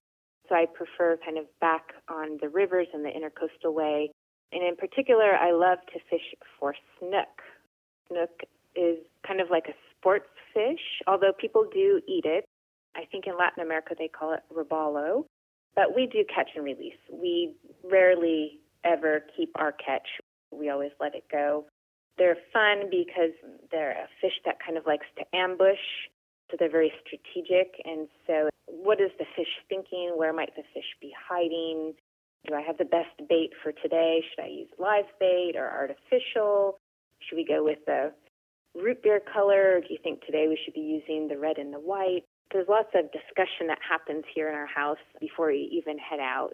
So 0.50 0.56
I 0.56 0.66
prefer 0.66 1.16
kind 1.24 1.38
of 1.38 1.46
back 1.62 1.94
on 2.10 2.40
the 2.42 2.50
rivers 2.50 2.88
and 2.92 3.06
the 3.06 3.10
intercoastal 3.10 3.72
way. 3.72 4.10
And 4.52 4.64
in 4.64 4.76
particular, 4.76 5.36
I 5.36 5.52
love 5.52 5.78
to 5.94 6.00
fish 6.10 6.34
for 6.60 6.74
snook. 6.98 7.44
Snook 8.08 8.32
is 8.76 8.98
kind 9.28 9.42
of 9.42 9.52
like 9.52 9.68
a 9.68 9.78
sports 9.96 10.26
fish, 10.56 10.82
although 11.06 11.34
people 11.40 11.68
do 11.72 12.02
eat 12.08 12.26
it. 12.26 12.46
I 12.96 13.06
think 13.12 13.28
in 13.28 13.38
Latin 13.38 13.62
America 13.62 13.94
they 13.96 14.08
call 14.08 14.34
it 14.34 14.42
robalo. 14.52 15.26
But 15.76 15.96
we 15.96 16.06
do 16.06 16.24
catch 16.34 16.50
and 16.56 16.64
release. 16.64 17.00
We 17.12 17.56
rarely 17.84 18.60
ever 18.84 19.24
keep 19.36 19.52
our 19.56 19.72
catch. 19.72 20.08
We 20.52 20.70
always 20.70 20.92
let 21.00 21.16
it 21.16 21.24
go. 21.32 21.66
They're 22.18 22.38
fun 22.52 22.90
because 22.92 23.34
they're 23.72 23.92
a 23.92 24.08
fish 24.22 24.34
that 24.46 24.58
kind 24.64 24.78
of 24.78 24.86
likes 24.86 25.08
to 25.18 25.26
ambush. 25.36 25.82
So 26.52 26.58
they're 26.60 26.70
very 26.70 26.92
strategic. 27.06 27.74
And 27.86 28.08
so, 28.28 28.50
what 28.68 29.02
is 29.02 29.10
the 29.18 29.26
fish 29.36 29.48
thinking? 29.68 30.14
Where 30.16 30.34
might 30.34 30.56
the 30.56 30.64
fish 30.74 30.86
be 31.02 31.12
hiding? 31.28 31.94
Do 32.48 32.54
I 32.54 32.62
have 32.62 32.78
the 32.78 32.86
best 32.86 33.18
bait 33.30 33.52
for 33.64 33.72
today? 33.72 34.22
Should 34.30 34.44
I 34.44 34.48
use 34.48 34.70
live 34.78 35.06
bait 35.20 35.54
or 35.56 35.70
artificial? 35.70 36.78
Should 37.20 37.38
we 37.38 37.46
go 37.46 37.64
with 37.64 37.80
the 37.88 38.12
root 38.76 39.02
beer 39.02 39.22
color? 39.34 39.78
Or 39.78 39.82
do 39.82 39.88
you 39.90 39.98
think 40.04 40.24
today 40.26 40.46
we 40.48 40.60
should 40.64 40.74
be 40.74 40.82
using 40.82 41.28
the 41.28 41.38
red 41.38 41.58
and 41.58 41.74
the 41.74 41.80
white? 41.80 42.26
There's 42.52 42.68
lots 42.68 42.90
of 42.94 43.12
discussion 43.12 43.68
that 43.68 43.80
happens 43.88 44.24
here 44.34 44.50
in 44.50 44.56
our 44.56 44.68
house 44.68 45.02
before 45.20 45.48
we 45.48 45.70
even 45.72 45.98
head 45.98 46.20
out. 46.20 46.54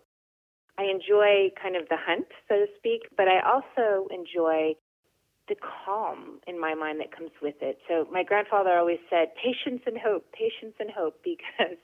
I 0.78 0.84
enjoy 0.84 1.52
kind 1.62 1.76
of 1.76 1.90
the 1.90 1.98
hunt, 2.00 2.28
so 2.48 2.56
to 2.56 2.66
speak, 2.78 3.02
but 3.18 3.28
I 3.28 3.42
also 3.42 4.08
enjoy 4.12 4.76
the 5.50 5.56
calm 5.60 6.40
in 6.48 6.58
my 6.60 6.74
mind 6.74 7.02
that 7.02 7.16
comes 7.16 7.32
with 7.42 7.56
it. 7.60 7.80
So 7.90 8.08
my 8.12 8.24
grandfather 8.24 8.78
always 8.78 9.00
said, 9.10 9.30
patience 9.36 9.82
and 9.86 9.98
hope, 9.98 10.32
patience 10.32 10.76
and 10.80 10.90
hope, 10.90 11.16
because 11.24 11.78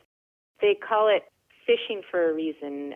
they 0.62 0.76
call 0.76 1.10
it 1.10 1.24
fishing 1.66 2.02
for 2.10 2.30
a 2.30 2.34
reason. 2.34 2.94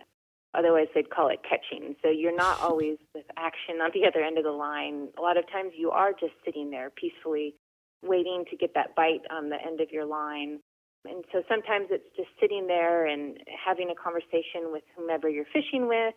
Otherwise, 0.54 0.86
they'd 0.94 1.10
call 1.10 1.28
it 1.28 1.40
catching. 1.42 1.96
So 2.02 2.08
you're 2.08 2.34
not 2.34 2.60
always 2.62 2.96
with 3.14 3.26
action 3.36 3.82
on 3.82 3.90
the 3.92 4.06
other 4.06 4.24
end 4.24 4.38
of 4.38 4.44
the 4.44 4.52
line. 4.52 5.08
A 5.18 5.20
lot 5.20 5.36
of 5.36 5.44
times 5.50 5.72
you 5.76 5.90
are 5.90 6.12
just 6.12 6.32
sitting 6.44 6.70
there 6.70 6.90
peacefully 6.90 7.54
waiting 8.02 8.44
to 8.50 8.56
get 8.56 8.72
that 8.74 8.94
bite 8.96 9.20
on 9.30 9.50
the 9.50 9.56
end 9.60 9.80
of 9.80 9.90
your 9.90 10.06
line. 10.06 10.60
And 11.04 11.24
so 11.32 11.42
sometimes 11.48 11.86
it's 11.90 12.04
just 12.16 12.28
sitting 12.40 12.66
there 12.66 13.06
and 13.06 13.38
having 13.64 13.90
a 13.90 13.94
conversation 13.94 14.70
with 14.70 14.82
whomever 14.96 15.28
you're 15.28 15.46
fishing 15.52 15.88
with. 15.88 16.14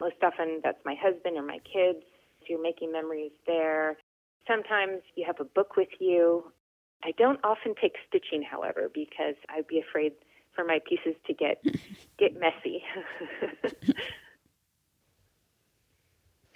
Most 0.00 0.16
often 0.22 0.60
that's 0.62 0.78
my 0.84 0.94
husband 1.00 1.36
or 1.36 1.42
my 1.42 1.58
kids. 1.58 2.04
So 2.40 2.46
you're 2.50 2.62
making 2.62 2.92
memories 2.92 3.32
there. 3.46 3.96
Sometimes 4.46 5.02
you 5.16 5.24
have 5.26 5.40
a 5.40 5.44
book 5.44 5.76
with 5.76 5.88
you. 6.00 6.52
I 7.04 7.12
don't 7.18 7.40
often 7.44 7.74
take 7.80 7.94
stitching, 8.08 8.42
however, 8.48 8.88
because 8.92 9.34
I'd 9.48 9.66
be 9.66 9.80
afraid 9.80 10.12
for 10.54 10.64
my 10.64 10.78
pieces 10.88 11.14
to 11.26 11.34
get 11.34 11.62
get 12.18 12.38
messy. 12.38 12.82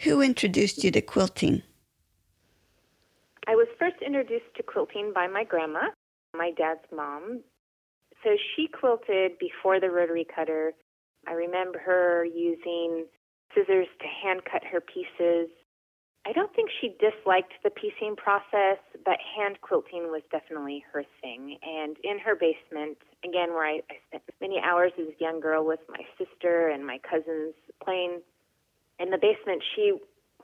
Who 0.00 0.22
introduced 0.22 0.84
you 0.84 0.90
to 0.92 1.00
quilting? 1.00 1.62
I 3.48 3.54
was 3.54 3.68
first 3.78 3.96
introduced 4.04 4.54
to 4.56 4.62
quilting 4.62 5.12
by 5.14 5.26
my 5.26 5.44
grandma, 5.44 5.88
my 6.34 6.50
dad's 6.56 6.80
mom. 6.94 7.42
So 8.26 8.36
she 8.56 8.66
quilted 8.66 9.38
before 9.38 9.78
the 9.78 9.88
rotary 9.88 10.26
cutter. 10.26 10.72
I 11.28 11.32
remember 11.32 11.78
her 11.78 12.24
using 12.24 13.06
scissors 13.54 13.86
to 14.00 14.06
hand 14.06 14.40
cut 14.50 14.64
her 14.64 14.80
pieces. 14.80 15.48
I 16.26 16.32
don't 16.32 16.52
think 16.56 16.70
she 16.80 16.96
disliked 16.98 17.52
the 17.62 17.70
piecing 17.70 18.16
process, 18.16 18.82
but 19.04 19.18
hand 19.38 19.60
quilting 19.60 20.10
was 20.10 20.22
definitely 20.32 20.84
her 20.92 21.04
thing. 21.22 21.56
And 21.62 21.96
in 22.02 22.18
her 22.18 22.34
basement, 22.34 22.98
again, 23.22 23.50
where 23.50 23.64
I, 23.64 23.80
I 23.92 24.02
spent 24.08 24.24
many 24.40 24.58
hours 24.58 24.90
as 24.98 25.06
a 25.06 25.22
young 25.22 25.38
girl 25.38 25.64
with 25.64 25.80
my 25.88 26.02
sister 26.18 26.66
and 26.66 26.84
my 26.84 26.98
cousins 27.08 27.54
playing 27.80 28.22
in 28.98 29.10
the 29.10 29.18
basement, 29.18 29.62
she, 29.76 29.92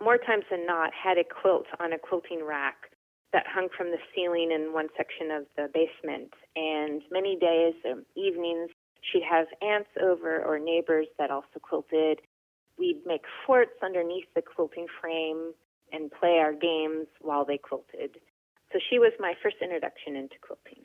more 0.00 0.18
times 0.18 0.44
than 0.52 0.66
not, 0.66 0.90
had 0.94 1.18
a 1.18 1.24
quilt 1.24 1.66
on 1.80 1.92
a 1.92 1.98
quilting 1.98 2.46
rack 2.46 2.91
that 3.32 3.46
hung 3.46 3.68
from 3.76 3.90
the 3.90 3.98
ceiling 4.14 4.50
in 4.52 4.72
one 4.72 4.88
section 4.96 5.30
of 5.30 5.46
the 5.56 5.68
basement. 5.72 6.32
And 6.54 7.02
many 7.10 7.36
days, 7.36 7.74
um, 7.90 8.04
evenings, 8.14 8.70
she'd 9.00 9.22
have 9.28 9.46
aunts 9.62 9.90
over 10.00 10.42
or 10.42 10.58
neighbors 10.58 11.06
that 11.18 11.30
also 11.30 11.58
quilted. 11.60 12.20
We'd 12.78 13.00
make 13.06 13.22
forts 13.46 13.72
underneath 13.82 14.26
the 14.34 14.42
quilting 14.42 14.86
frame 15.00 15.52
and 15.92 16.10
play 16.10 16.38
our 16.38 16.52
games 16.52 17.06
while 17.20 17.44
they 17.44 17.58
quilted. 17.58 18.16
So 18.72 18.78
she 18.90 18.98
was 18.98 19.12
my 19.18 19.34
first 19.42 19.56
introduction 19.62 20.16
into 20.16 20.36
quilting. 20.40 20.84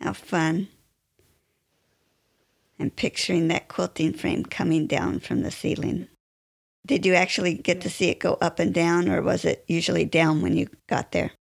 How 0.00 0.12
fun. 0.12 0.68
I'm 2.78 2.90
picturing 2.90 3.48
that 3.48 3.68
quilting 3.68 4.14
frame 4.14 4.44
coming 4.44 4.86
down 4.86 5.20
from 5.20 5.42
the 5.42 5.50
ceiling. 5.50 6.08
Did 6.86 7.04
you 7.06 7.14
actually 7.14 7.54
get 7.54 7.82
to 7.82 7.90
see 7.90 8.08
it 8.08 8.18
go 8.18 8.38
up 8.40 8.58
and 8.58 8.72
down, 8.72 9.08
or 9.08 9.22
was 9.22 9.44
it 9.44 9.64
usually 9.68 10.04
down 10.04 10.42
when 10.42 10.56
you 10.56 10.68
got 10.88 11.12
there? 11.12 11.32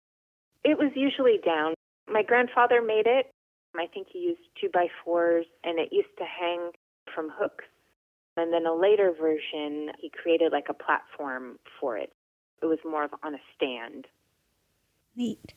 It 0.65 0.79
was 0.79 0.91
usually 0.95 1.39
down. 1.45 1.75
My 2.11 2.23
grandfather 2.23 2.83
made 2.83 3.07
it. 3.07 3.31
I 3.77 3.87
think 3.87 4.09
he 4.13 4.19
used 4.19 4.41
two 4.61 4.69
by 4.73 4.89
fours, 5.05 5.47
and 5.63 5.79
it 5.79 5.93
used 5.93 6.17
to 6.19 6.25
hang 6.25 6.73
from 7.15 7.31
hooks. 7.33 7.65
And 8.37 8.53
then 8.53 8.67
a 8.67 8.75
later 8.75 9.13
version, 9.19 9.91
he 9.99 10.11
created 10.11 10.53
like 10.53 10.67
a 10.69 10.75
platform 10.75 11.59
for 11.81 11.97
it. 11.97 12.13
It 12.63 12.67
was 12.67 12.79
more 12.85 13.05
of 13.05 13.11
on 13.23 13.35
a 13.35 13.39
stand. 13.55 14.07
Neat. 15.17 15.55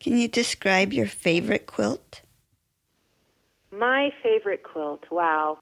Can 0.00 0.16
you 0.16 0.28
describe 0.28 0.92
your 0.92 1.06
favorite 1.06 1.66
quilt? 1.66 2.22
My 3.70 4.10
favorite 4.22 4.62
quilt, 4.62 5.04
wow. 5.10 5.58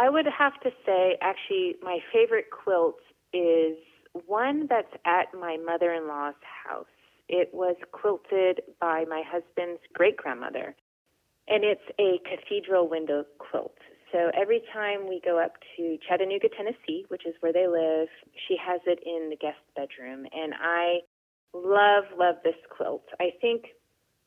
I 0.00 0.08
would 0.08 0.24
have 0.26 0.58
to 0.62 0.70
say, 0.86 1.18
actually, 1.20 1.76
my 1.82 1.98
favorite 2.10 2.46
quilt 2.50 2.96
is 3.34 3.76
one 4.24 4.66
that's 4.66 4.94
at 5.04 5.26
my 5.38 5.58
mother 5.58 5.92
in 5.92 6.08
law's 6.08 6.40
house. 6.66 6.86
It 7.28 7.50
was 7.52 7.76
quilted 7.92 8.62
by 8.80 9.04
my 9.04 9.22
husband's 9.30 9.82
great 9.92 10.16
grandmother, 10.16 10.74
and 11.48 11.64
it's 11.64 11.84
a 11.98 12.18
cathedral 12.24 12.88
window 12.88 13.26
quilt. 13.38 13.76
So 14.10 14.30
every 14.34 14.62
time 14.72 15.06
we 15.06 15.20
go 15.22 15.38
up 15.38 15.52
to 15.76 15.98
Chattanooga, 16.08 16.48
Tennessee, 16.48 17.04
which 17.08 17.26
is 17.26 17.34
where 17.40 17.52
they 17.52 17.68
live, 17.68 18.08
she 18.48 18.56
has 18.56 18.80
it 18.86 19.00
in 19.04 19.28
the 19.28 19.36
guest 19.36 19.60
bedroom. 19.76 20.24
And 20.32 20.54
I 20.58 21.00
love, 21.52 22.04
love 22.18 22.36
this 22.42 22.56
quilt. 22.74 23.04
I 23.20 23.32
think, 23.38 23.66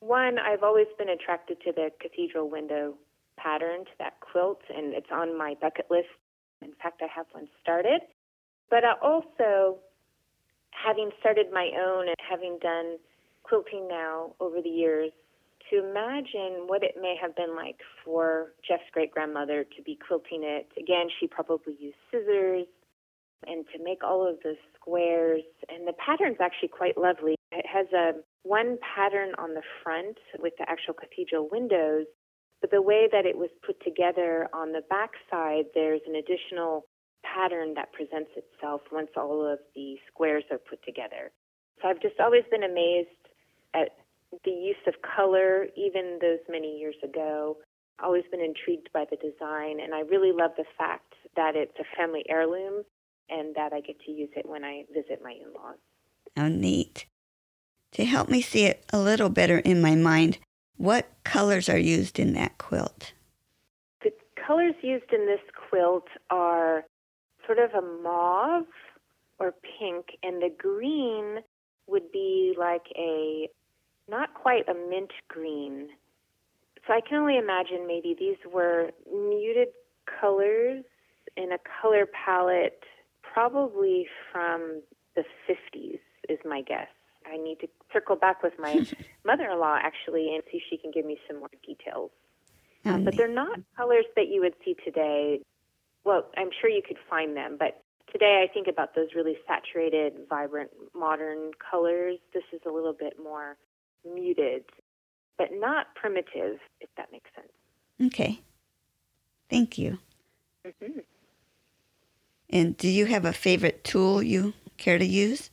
one, 0.02 0.38
I've 0.38 0.62
always 0.62 0.88
been 1.00 1.10
attracted 1.10 1.60
to 1.62 1.72
the 1.72 1.90
cathedral 2.00 2.48
window 2.48 2.94
pattern 3.38 3.86
to 3.86 3.92
that 4.00 4.20
quilt, 4.20 4.62
and 4.76 4.94
it's 4.94 5.12
on 5.12 5.38
my 5.38 5.56
bucket 5.60 5.88
list. 5.90 6.08
In 6.62 6.74
fact, 6.82 7.02
I 7.02 7.08
have 7.14 7.26
one 7.32 7.48
started. 7.62 8.02
But 8.70 8.84
I 8.84 8.94
also, 9.02 9.80
having 10.72 11.12
started 11.20 11.48
my 11.52 11.72
own 11.78 12.08
and 12.08 12.16
having 12.30 12.58
done 12.62 12.98
quilting 13.44 13.88
now 13.88 14.34
over 14.40 14.62
the 14.62 14.70
years, 14.70 15.12
to 15.70 15.80
imagine 15.80 16.68
what 16.68 16.84
it 16.84 16.96
may 17.00 17.16
have 17.22 17.36
been 17.36 17.56
like 17.56 17.78
for 18.04 18.54
Jeff's 18.68 18.84
great 18.92 19.12
grandmother 19.12 19.64
to 19.64 19.82
be 19.84 19.98
quilting 20.08 20.42
it. 20.44 20.68
Again, 20.78 21.08
she 21.20 21.28
probably 21.28 21.76
used 21.80 21.98
scissors 22.12 22.68
and 23.48 23.66
to 23.76 23.84
make 23.84 24.04
all 24.04 24.28
of 24.28 24.38
the 24.44 24.56
squares. 24.76 25.44
And 25.70 25.88
the 25.88 25.94
pattern's 25.94 26.38
actually 26.42 26.70
quite 26.70 26.98
lovely. 26.98 27.36
It 27.52 27.66
has 27.66 27.88
a 27.94 28.20
one 28.44 28.78
pattern 28.82 29.34
on 29.38 29.54
the 29.54 29.62
front 29.84 30.18
with 30.40 30.54
the 30.58 30.70
actual 30.70 30.94
cathedral 30.94 31.50
windows, 31.52 32.06
but 32.64 32.72
the 32.72 32.82
way 32.82 33.10
that 33.12 33.26
it 33.26 33.38
was 33.38 33.50
put 33.68 33.76
together 33.84 34.48
on 34.54 34.72
the 34.72 34.80
back 34.90 35.12
side, 35.30 35.66
there's 35.76 36.00
an 36.08 36.16
additional 36.16 36.86
pattern 37.22 37.74
that 37.74 37.92
presents 37.92 38.32
itself 38.38 38.80
once 38.90 39.10
all 39.18 39.46
of 39.46 39.60
the 39.76 39.98
squares 40.08 40.46
are 40.50 40.60
put 40.60 40.82
together. 40.86 41.30
So 41.82 41.90
I've 41.90 42.02
just 42.02 42.22
always 42.22 42.44
been 42.50 42.64
amazed 42.64 43.10
at 43.74 43.90
the 44.46 44.52
use 44.52 44.80
of 44.88 44.94
color, 45.02 45.68
even 45.76 46.20
those 46.22 46.40
many 46.48 46.80
years 46.80 46.96
ago. 47.04 47.58
always 48.02 48.24
been 48.32 48.40
intrigued 48.40 48.88
by 48.94 49.04
the 49.12 49.18
design, 49.18 49.82
and 49.82 49.94
I 49.94 50.00
really 50.00 50.32
love 50.32 50.52
the 50.56 50.64
fact 50.78 51.16
that 51.36 51.58
it's 51.58 51.78
a 51.82 51.98
family 51.98 52.24
heirloom 52.30 52.84
and 53.30 53.54
that 53.56 53.74
I 53.74 53.82
get 53.82 54.00
to 54.06 54.12
use 54.12 54.30
it 54.38 54.48
when 54.48 54.64
I 54.64 54.86
visit 54.94 55.20
my 55.22 55.32
in 55.32 55.52
laws. 55.54 55.76
How 56.38 56.48
neat. 56.48 57.08
To 57.92 58.06
help 58.06 58.30
me 58.30 58.42
see 58.42 58.64
it 58.64 58.86
a 58.94 59.00
little 59.00 59.30
better 59.30 59.58
in 59.60 59.82
my 59.82 59.96
mind, 59.96 60.38
what 60.84 61.08
colors 61.24 61.70
are 61.70 61.78
used 61.78 62.20
in 62.20 62.34
that 62.34 62.58
quilt? 62.58 63.14
The 64.04 64.12
colors 64.36 64.76
used 64.82 65.14
in 65.14 65.26
this 65.28 65.40
quilt 65.70 66.08
are 66.30 66.84
sort 67.46 67.58
of 67.58 67.72
a 67.72 67.82
mauve 67.82 68.66
or 69.40 69.54
pink, 69.80 70.18
and 70.24 70.42
the 70.42 70.54
green 70.56 71.38
would 71.88 72.12
be 72.12 72.54
like 72.58 72.88
a 72.98 73.48
not 74.10 74.34
quite 74.34 74.68
a 74.68 74.74
mint 74.74 75.12
green. 75.30 75.88
So 76.86 76.94
I 76.94 77.00
can 77.00 77.18
only 77.18 77.38
imagine 77.38 77.88
maybe 77.88 78.14
these 78.20 78.36
were 78.52 78.92
muted 79.10 79.70
colors 80.20 80.84
in 81.38 81.54
a 81.54 81.58
color 81.82 82.06
palette 82.08 82.84
probably 83.22 84.06
from 84.34 84.82
the 85.16 85.24
50s 85.48 86.00
is 86.28 86.40
my 86.44 86.62
guess. 86.62 86.90
I 87.32 87.38
need 87.38 87.60
to 87.62 87.68
circle 87.92 88.16
back 88.16 88.44
with 88.44 88.54
my 88.60 88.86
mother-in-law 89.26 89.80
actually 89.82 90.34
and 90.34 90.44
see 90.52 90.58
if 90.58 90.64
she 90.70 90.78
can 90.78 90.92
give 90.92 91.06
me 91.06 91.18
some 91.28 91.40
more 91.40 91.50
details. 91.66 92.12
Um, 92.86 93.06
but 93.06 93.16
they're 93.16 93.28
not 93.28 93.60
colors 93.78 94.06
that 94.16 94.28
you 94.28 94.42
would 94.42 94.56
see 94.66 94.76
today. 94.84 95.40
Well, 96.04 96.26
I'm 96.38 96.50
sure 96.60 96.70
you 96.70 96.82
could 96.86 96.98
find 97.10 97.36
them, 97.36 97.56
but 97.58 97.82
today 98.12 98.46
I 98.48 98.54
think 98.54 98.68
about 98.68 98.96
those 98.96 99.10
really 99.16 99.38
saturated, 99.48 100.14
vibrant, 100.30 100.72
modern 100.94 101.52
colors. 101.72 102.20
This 102.34 102.44
is 102.52 102.60
a 102.68 102.70
little 102.70 102.94
bit 102.94 103.14
more 103.22 103.58
muted, 104.06 104.64
but 105.38 105.48
not 105.54 105.96
primitive, 105.96 106.60
if 106.82 106.90
that 106.98 107.12
makes 107.12 107.30
sense. 107.36 108.12
Okay. 108.14 108.42
Thank 109.50 109.78
you. 109.78 110.00
Mm-hmm. 110.66 111.00
And 112.50 112.78
do 112.78 112.88
you 112.88 113.06
have 113.06 113.26
a 113.26 113.34
favorite 113.34 113.84
tool 113.84 114.22
you 114.22 114.54
care 114.78 114.98
to 114.98 115.06
use? 115.06 115.50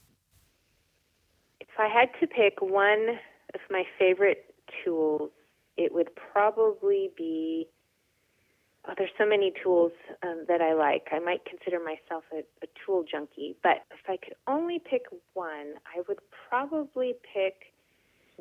I 1.80 1.88
had 1.88 2.08
to 2.20 2.26
pick 2.26 2.60
one 2.60 3.18
of 3.54 3.60
my 3.70 3.84
favorite 3.99 4.54
tools, 4.84 5.30
it 5.76 5.94
would 5.94 6.10
probably 6.32 7.10
be. 7.16 7.68
Oh, 8.88 8.92
there's 8.96 9.10
so 9.18 9.26
many 9.26 9.52
tools 9.62 9.92
um, 10.22 10.44
that 10.49 10.62
I 10.62 10.72
like. 10.72 11.08
I 11.12 11.18
might 11.18 11.44
consider 11.44 11.78
myself 11.78 12.25
a, 12.32 12.38
a 12.38 12.68
tool 12.84 13.04
junkie, 13.10 13.54
but 13.62 13.84
if 13.90 14.08
I 14.08 14.16
could 14.16 14.34
only 14.46 14.78
pick 14.78 15.02
one, 15.34 15.75
I 15.84 16.00
would 16.08 16.18
probably 16.49 17.14
pick 17.34 17.75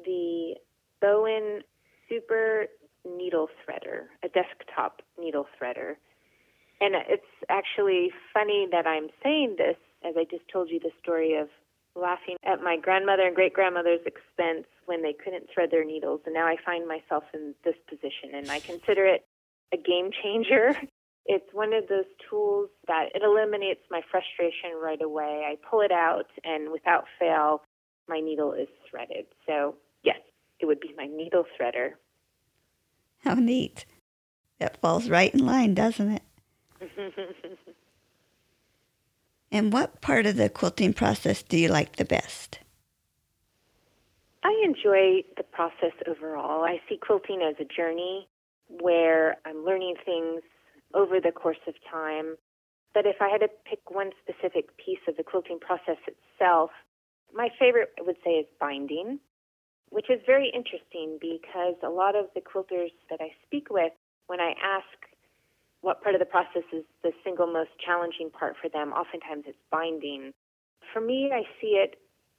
the 0.05 0.55
Bowen 1.01 1.61
Super 2.07 2.67
Needle 3.05 3.49
Threader, 3.61 4.05
a 4.23 4.29
desktop 4.29 5.01
needle 5.19 5.45
threader. 5.61 5.95
And 6.79 6.95
it's 6.95 7.23
actually 7.49 8.11
funny 8.33 8.65
that 8.71 8.87
I'm 8.87 9.09
saying 9.21 9.55
this, 9.57 9.75
as 10.07 10.15
I 10.17 10.23
just 10.23 10.47
told 10.51 10.69
you 10.69 10.79
the 10.79 10.91
story 11.01 11.35
of 11.35 11.49
laughing 11.95 12.37
at 12.43 12.61
my 12.61 12.77
grandmother 12.77 13.23
and 13.23 13.35
great 13.35 13.53
grandmother's 13.53 14.05
expense 14.05 14.67
when 14.85 15.01
they 15.01 15.13
couldn't 15.13 15.49
thread 15.53 15.71
their 15.71 15.85
needles. 15.85 16.21
And 16.25 16.33
now 16.33 16.45
I 16.45 16.55
find 16.63 16.87
myself 16.87 17.23
in 17.33 17.53
this 17.63 17.75
position, 17.87 18.33
and 18.33 18.49
I 18.49 18.59
consider 18.59 19.05
it 19.05 19.25
a 19.73 19.77
game 19.77 20.11
changer. 20.23 20.75
It's 21.31 21.53
one 21.53 21.73
of 21.73 21.87
those 21.87 22.05
tools 22.27 22.69
that 22.87 23.09
it 23.13 23.21
eliminates 23.21 23.81
my 23.91 24.01
frustration 24.09 24.71
right 24.81 24.99
away. 24.99 25.43
I 25.45 25.57
pull 25.69 25.81
it 25.81 25.91
out, 25.91 26.25
and 26.43 26.71
without 26.71 27.05
fail, 27.19 27.61
my 28.07 28.19
needle 28.19 28.53
is 28.53 28.67
threaded. 28.89 29.27
So, 29.45 29.75
yes, 30.03 30.17
it 30.59 30.65
would 30.65 30.79
be 30.79 30.91
my 30.97 31.05
needle 31.05 31.45
threader. 31.55 31.91
How 33.23 33.35
neat. 33.35 33.85
That 34.57 34.81
falls 34.81 35.07
right 35.07 35.31
in 35.31 35.45
line, 35.45 35.75
doesn't 35.75 36.09
it? 36.09 36.23
and 39.51 39.73
what 39.73 40.01
part 40.01 40.25
of 40.25 40.35
the 40.35 40.49
quilting 40.49 40.93
process 40.93 41.43
do 41.43 41.57
you 41.57 41.69
like 41.69 41.95
the 41.95 42.05
best? 42.05 42.59
I 44.43 44.55
enjoy 44.63 45.23
the 45.37 45.43
process 45.43 45.93
overall. 46.07 46.63
I 46.63 46.79
see 46.87 46.97
quilting 46.97 47.41
as 47.41 47.55
a 47.59 47.65
journey 47.65 48.27
where 48.69 49.37
I'm 49.45 49.65
learning 49.65 49.95
things 50.05 50.41
over 50.93 51.19
the 51.19 51.31
course 51.31 51.59
of 51.67 51.73
time. 51.91 52.37
But 52.93 53.05
if 53.05 53.17
I 53.21 53.29
had 53.29 53.41
to 53.41 53.49
pick 53.65 53.91
one 53.91 54.11
specific 54.23 54.77
piece 54.77 54.99
of 55.07 55.17
the 55.17 55.23
quilting 55.23 55.59
process 55.59 55.97
itself, 56.07 56.71
my 57.33 57.49
favorite, 57.59 57.89
I 57.99 58.03
would 58.03 58.17
say, 58.23 58.31
is 58.31 58.45
binding, 58.59 59.19
which 59.89 60.09
is 60.09 60.19
very 60.25 60.51
interesting 60.53 61.17
because 61.21 61.75
a 61.83 61.89
lot 61.89 62.15
of 62.15 62.25
the 62.33 62.41
quilters 62.41 62.91
that 63.09 63.19
I 63.21 63.29
speak 63.45 63.67
with, 63.69 63.91
when 64.27 64.39
I 64.39 64.53
ask 64.63 65.08
what 65.81 66.01
part 66.01 66.15
of 66.15 66.19
the 66.19 66.25
process 66.25 66.63
is 66.73 66.83
the 67.03 67.11
single 67.23 67.47
most 67.47 67.71
challenging 67.83 68.29
part 68.29 68.55
for 68.61 68.69
them. 68.69 68.91
Oftentimes 68.91 69.45
it's 69.47 69.57
binding. 69.71 70.33
For 70.93 71.01
me, 71.01 71.31
I 71.33 71.43
see 71.61 71.79
it 71.79 71.95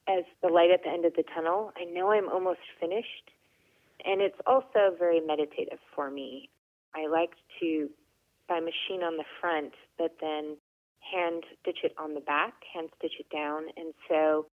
as 0.08 0.24
the 0.42 0.48
light 0.48 0.70
at 0.70 0.82
the 0.84 0.90
end 0.90 1.04
of 1.04 1.14
the 1.14 1.24
tunnel. 1.34 1.72
I 1.76 1.84
know 1.84 2.10
I'm 2.10 2.28
almost 2.28 2.60
finished. 2.80 3.30
And 4.04 4.20
it's 4.20 4.38
also 4.46 4.96
very 4.98 5.20
meditative 5.20 5.78
for 5.94 6.10
me. 6.10 6.48
I 6.94 7.06
like 7.06 7.32
to, 7.60 7.88
by 8.48 8.60
machine 8.60 9.02
on 9.04 9.16
the 9.16 9.24
front, 9.40 9.72
but 9.98 10.16
then 10.20 10.56
hand 11.00 11.44
stitch 11.60 11.78
it 11.84 11.94
on 11.98 12.14
the 12.14 12.20
back, 12.20 12.54
hand 12.74 12.88
stitch 12.98 13.14
it 13.20 13.26
down. 13.30 13.64
And 13.76 13.92
so 14.08 14.46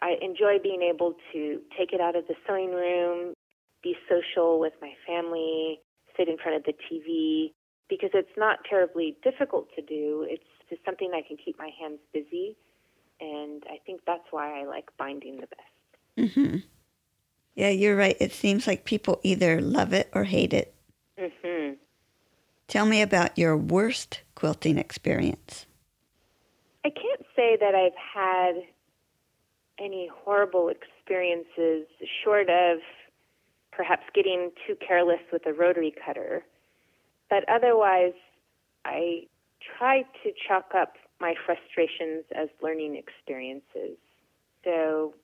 I 0.00 0.16
enjoy 0.20 0.58
being 0.62 0.82
able 0.82 1.14
to 1.32 1.60
take 1.78 1.92
it 1.92 2.00
out 2.00 2.16
of 2.16 2.26
the 2.26 2.34
sewing 2.46 2.72
room, 2.72 3.34
be 3.82 3.96
social 4.08 4.58
with 4.58 4.74
my 4.80 4.92
family, 5.06 5.80
sit 6.16 6.28
in 6.28 6.36
front 6.36 6.56
of 6.56 6.64
the 6.64 6.74
TV, 6.90 7.52
because 7.90 8.10
it's 8.14 8.36
not 8.38 8.60
terribly 8.68 9.16
difficult 9.22 9.68
to 9.76 9.82
do. 9.82 10.26
It's 10.28 10.44
just 10.70 10.82
something 10.84 11.10
I 11.12 11.20
can 11.26 11.36
keep 11.36 11.58
my 11.58 11.70
hands 11.78 11.98
busy, 12.14 12.56
and 13.20 13.62
I 13.68 13.78
think 13.84 14.00
that's 14.06 14.24
why 14.30 14.60
I 14.60 14.64
like 14.64 14.88
binding 14.96 15.40
the 15.40 15.48
best. 15.48 16.36
Mm-hmm. 16.36 16.56
Yeah, 17.56 17.70
you're 17.70 17.96
right. 17.96 18.16
It 18.20 18.32
seems 18.32 18.66
like 18.66 18.84
people 18.84 19.20
either 19.22 19.60
love 19.60 19.92
it 19.92 20.08
or 20.14 20.24
hate 20.24 20.54
it. 20.54 20.72
Mm-hmm. 21.18 21.74
Tell 22.68 22.86
me 22.86 23.02
about 23.02 23.36
your 23.36 23.56
worst 23.56 24.20
quilting 24.36 24.78
experience. 24.78 25.66
I 26.84 26.90
can't 26.90 27.26
say 27.36 27.58
that 27.60 27.74
I've 27.74 27.92
had 28.14 28.62
any 29.78 30.08
horrible 30.24 30.68
experiences 30.68 31.86
short 32.22 32.48
of 32.48 32.78
perhaps 33.72 34.04
getting 34.14 34.50
too 34.66 34.76
careless 34.76 35.20
with 35.32 35.46
a 35.46 35.52
rotary 35.52 35.92
cutter. 36.04 36.44
But 37.30 37.48
otherwise, 37.48 38.12
I 38.84 39.28
try 39.78 40.02
to 40.02 40.32
chalk 40.48 40.72
up 40.76 40.94
my 41.20 41.34
frustrations 41.46 42.24
as 42.34 42.48
learning 42.60 42.96
experiences. 42.96 43.96
So 44.64 45.14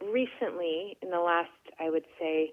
recently, 0.00 0.96
in 1.02 1.10
the 1.10 1.18
last, 1.18 1.50
I 1.80 1.90
would 1.90 2.04
say, 2.18 2.52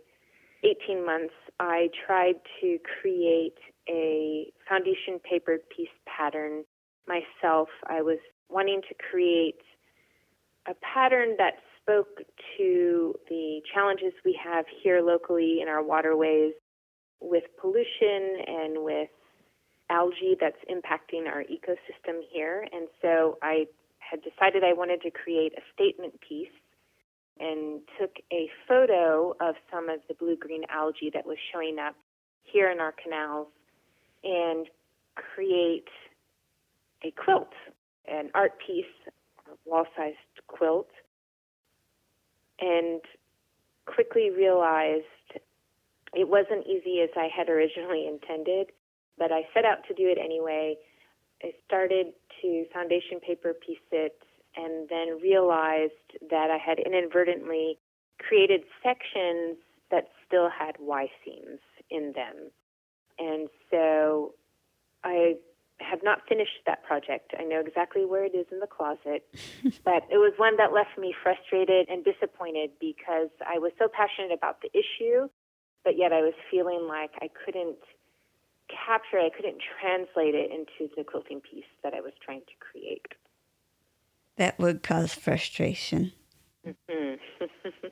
18 0.63 1.06
months, 1.06 1.34
I 1.60 1.89
tried 2.08 2.36
to 2.62 2.80
create 2.99 3.58
a 3.88 4.51
foundation 4.67 5.19
paper 5.19 5.60
piece 5.75 5.88
pattern 6.08 6.63
myself. 7.08 7.69
I 7.88 8.01
was 8.01 8.17
wanting 8.49 8.82
to 8.89 8.95
create 9.12 9.62
a 10.67 10.73
pattern 10.82 11.36
that 11.38 11.56
spoke 11.82 12.21
to 12.58 13.13
the 13.30 13.62
challenges 13.71 14.13
we 14.23 14.39
have 14.43 14.65
here 14.82 15.01
locally 15.01 15.60
in 15.62 15.67
our 15.67 15.84
waterways 15.84 16.54
with 17.25 17.43
pollution 17.59 18.39
and 18.47 18.83
with 18.83 19.09
algae 19.89 20.35
that's 20.39 20.57
impacting 20.69 21.27
our 21.27 21.43
ecosystem 21.43 22.21
here. 22.31 22.67
And 22.71 22.88
so 23.01 23.38
I 23.41 23.67
had 23.99 24.21
decided 24.21 24.63
I 24.63 24.73
wanted 24.73 25.01
to 25.01 25.11
create 25.11 25.53
a 25.57 25.61
statement 25.73 26.13
piece 26.21 26.47
and 27.39 27.81
took 27.99 28.11
a 28.31 28.49
photo 28.67 29.35
of 29.41 29.55
some 29.71 29.89
of 29.89 29.99
the 30.07 30.13
blue 30.13 30.38
green 30.38 30.63
algae 30.69 31.11
that 31.13 31.25
was 31.25 31.38
showing 31.51 31.77
up 31.79 31.95
here 32.43 32.71
in 32.71 32.79
our 32.79 32.93
canals 32.93 33.47
and 34.23 34.67
create 35.15 35.88
a 37.03 37.11
quilt, 37.11 37.51
an 38.07 38.29
art 38.33 38.53
piece, 38.65 38.85
a 39.47 39.69
wall 39.69 39.85
sized 39.97 40.17
quilt, 40.47 40.89
and 42.59 43.01
quickly 43.85 44.29
realized 44.29 45.03
it 46.15 46.30
wasn't 46.30 46.65
easy 46.65 47.01
as 47.01 47.10
I 47.15 47.28
had 47.36 47.49
originally 47.49 48.08
intended, 48.08 48.71
but 49.17 49.32
I 49.32 49.47
set 49.54 49.65
out 49.65 49.80
to 49.88 49.93
do 49.93 50.08
it 50.08 50.17
anyway. 50.17 50.75
I 51.43 51.51
started 51.65 52.08
to 52.41 52.65
foundation 52.73 53.19
paper 53.19 53.54
piece 53.54 53.78
it 53.91 54.17
and 54.56 54.88
then 54.89 55.19
realized 55.21 55.93
that 56.30 56.49
I 56.49 56.58
had 56.58 56.80
inadvertently 56.80 57.78
created 58.19 58.62
sections 58.82 59.58
that 59.91 60.08
still 60.25 60.49
had 60.49 60.75
Y 60.80 61.08
seams 61.23 61.60
in 61.89 62.13
them. 62.15 62.51
And 63.19 63.49
so 63.69 64.34
I 65.04 65.36
have 65.80 65.99
not 66.04 66.21
finished 66.28 66.63
that 66.65 66.84
project. 66.84 67.34
I 67.38 67.43
know 67.43 67.60
exactly 67.60 68.06
where 68.06 68.23
it 68.23 68.34
is 68.34 68.45
in 68.51 68.60
the 68.60 68.67
closet, 68.67 69.28
but 69.84 70.04
it 70.10 70.17
was 70.17 70.34
one 70.38 70.56
that 70.58 70.73
left 70.73 70.97
me 70.97 71.13
frustrated 71.21 71.89
and 71.89 72.04
disappointed 72.04 72.71
because 72.80 73.30
I 73.45 73.60
was 73.60 73.71
so 73.78 73.88
passionate 73.91 74.32
about 74.32 74.62
the 74.62 74.69
issue 74.71 75.28
but 75.85 75.97
yet 75.97 76.11
I 76.11 76.21
was 76.21 76.33
feeling 76.51 76.87
like 76.89 77.11
I 77.21 77.29
couldn't 77.45 77.77
capture 78.67 79.19
it, 79.19 79.31
I 79.31 79.35
couldn't 79.35 79.61
translate 79.79 80.35
it 80.35 80.51
into 80.51 80.93
the 80.97 81.03
quilting 81.03 81.39
piece 81.39 81.63
that 81.83 81.93
I 81.93 82.01
was 82.01 82.13
trying 82.23 82.41
to 82.41 82.53
create. 82.59 83.05
That 84.35 84.59
would 84.59 84.83
cause 84.83 85.13
frustration. 85.13 86.11
Mm-hmm. 86.67 87.45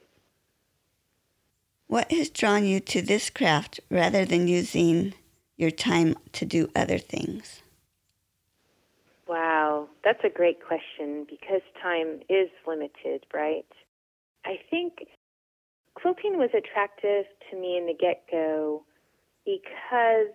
what 1.88 2.12
has 2.12 2.29
drawn 2.29 2.65
you 2.65 2.79
to 2.82 3.01
this 3.01 3.29
craft 3.29 3.79
rather 3.89 4.25
than 4.25 4.47
using 4.47 5.13
your 5.56 5.71
time 5.71 6.15
to 6.34 6.45
do 6.45 6.69
other 6.75 6.97
things? 6.97 7.62
Wow, 9.27 9.88
that's 10.03 10.23
a 10.25 10.29
great 10.29 10.65
question 10.65 11.25
because 11.29 11.62
time 11.82 12.19
is 12.27 12.49
limited, 12.67 13.25
right? 13.34 13.65
I 14.43 14.60
think 14.69 15.06
quilting 15.95 16.38
was 16.38 16.49
attractive 16.58 17.25
to 17.49 17.60
me 17.60 17.77
in 17.77 17.86
the 17.86 17.93
get 17.93 18.23
go 18.32 18.84
because 19.45 20.34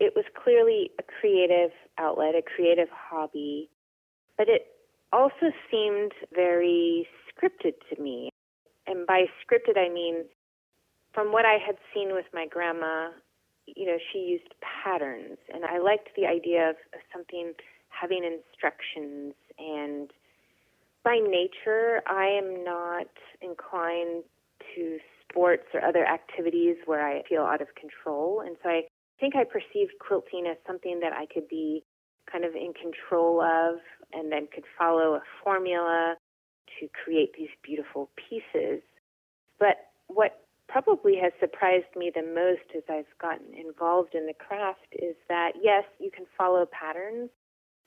it 0.00 0.12
was 0.16 0.24
clearly 0.42 0.90
a 0.98 1.02
creative 1.02 1.70
outlet, 1.98 2.34
a 2.34 2.42
creative 2.42 2.88
hobby, 2.90 3.70
but 4.36 4.48
it 4.48 4.66
also 5.12 5.52
seemed 5.70 6.12
very 6.34 7.06
scripted 7.28 7.74
to 7.90 8.02
me. 8.02 8.30
And 8.86 9.06
by 9.06 9.26
scripted, 9.44 9.78
I 9.78 9.88
mean 9.88 10.24
from 11.12 11.32
what 11.32 11.44
I 11.44 11.58
had 11.64 11.76
seen 11.94 12.14
with 12.14 12.24
my 12.32 12.46
grandma, 12.46 13.10
you 13.66 13.86
know, 13.86 13.98
she 14.12 14.18
used 14.18 14.54
patterns, 14.60 15.38
and 15.52 15.64
I 15.64 15.78
liked 15.78 16.08
the 16.16 16.26
idea 16.26 16.70
of, 16.70 16.76
of 16.94 17.00
something 17.12 17.52
having 17.88 18.24
instructions. 18.24 19.34
And 19.58 20.10
by 21.04 21.18
nature, 21.18 22.02
I 22.06 22.26
am 22.26 22.64
not 22.64 23.08
inclined 23.40 24.24
to 24.74 24.98
sports 25.28 25.64
or 25.74 25.84
other 25.84 26.04
activities 26.06 26.76
where 26.86 27.06
I 27.06 27.22
feel 27.28 27.42
out 27.42 27.60
of 27.60 27.68
control. 27.74 28.42
And 28.44 28.56
so 28.62 28.68
I 28.68 28.82
think 29.18 29.34
I 29.36 29.44
perceived 29.44 29.92
quilting 30.00 30.46
as 30.50 30.56
something 30.66 31.00
that 31.00 31.12
I 31.12 31.26
could 31.32 31.48
be 31.48 31.82
kind 32.30 32.44
of 32.44 32.54
in 32.54 32.72
control 32.72 33.40
of 33.40 33.78
and 34.12 34.30
then 34.30 34.48
could 34.54 34.64
follow 34.78 35.14
a 35.14 35.22
formula 35.42 36.16
to 36.80 36.88
create 37.04 37.30
these 37.36 37.50
beautiful 37.62 38.10
pieces. 38.16 38.82
But 39.58 39.76
what 40.06 40.44
probably 40.68 41.16
has 41.20 41.32
surprised 41.40 41.94
me 41.96 42.10
the 42.14 42.22
most 42.22 42.74
as 42.76 42.82
I've 42.88 43.18
gotten 43.20 43.54
involved 43.54 44.14
in 44.14 44.26
the 44.26 44.34
craft 44.34 44.86
is 44.92 45.16
that 45.28 45.52
yes, 45.60 45.84
you 45.98 46.10
can 46.10 46.24
follow 46.36 46.66
patterns, 46.66 47.30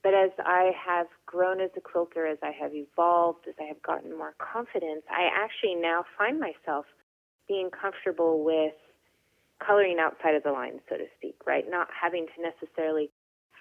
but 0.05 0.13
as 0.13 0.29
I 0.37 0.69
have 0.85 1.07
grown 1.25 1.59
as 1.59 1.71
a 1.75 1.81
quilter, 1.81 2.27
as 2.27 2.37
I 2.43 2.51
have 2.61 2.75
evolved, 2.75 3.47
as 3.49 3.55
I 3.59 3.63
have 3.63 3.81
gotten 3.81 4.15
more 4.15 4.35
confidence, 4.37 5.01
I 5.09 5.27
actually 5.33 5.73
now 5.81 6.05
find 6.15 6.39
myself 6.39 6.85
being 7.47 7.71
comfortable 7.71 8.43
with 8.45 8.75
coloring 9.65 9.97
outside 9.99 10.35
of 10.35 10.43
the 10.43 10.51
lines, 10.51 10.81
so 10.87 10.97
to 10.97 11.05
speak, 11.17 11.37
right? 11.47 11.65
Not 11.67 11.87
having 11.89 12.27
to 12.27 12.37
necessarily 12.39 13.09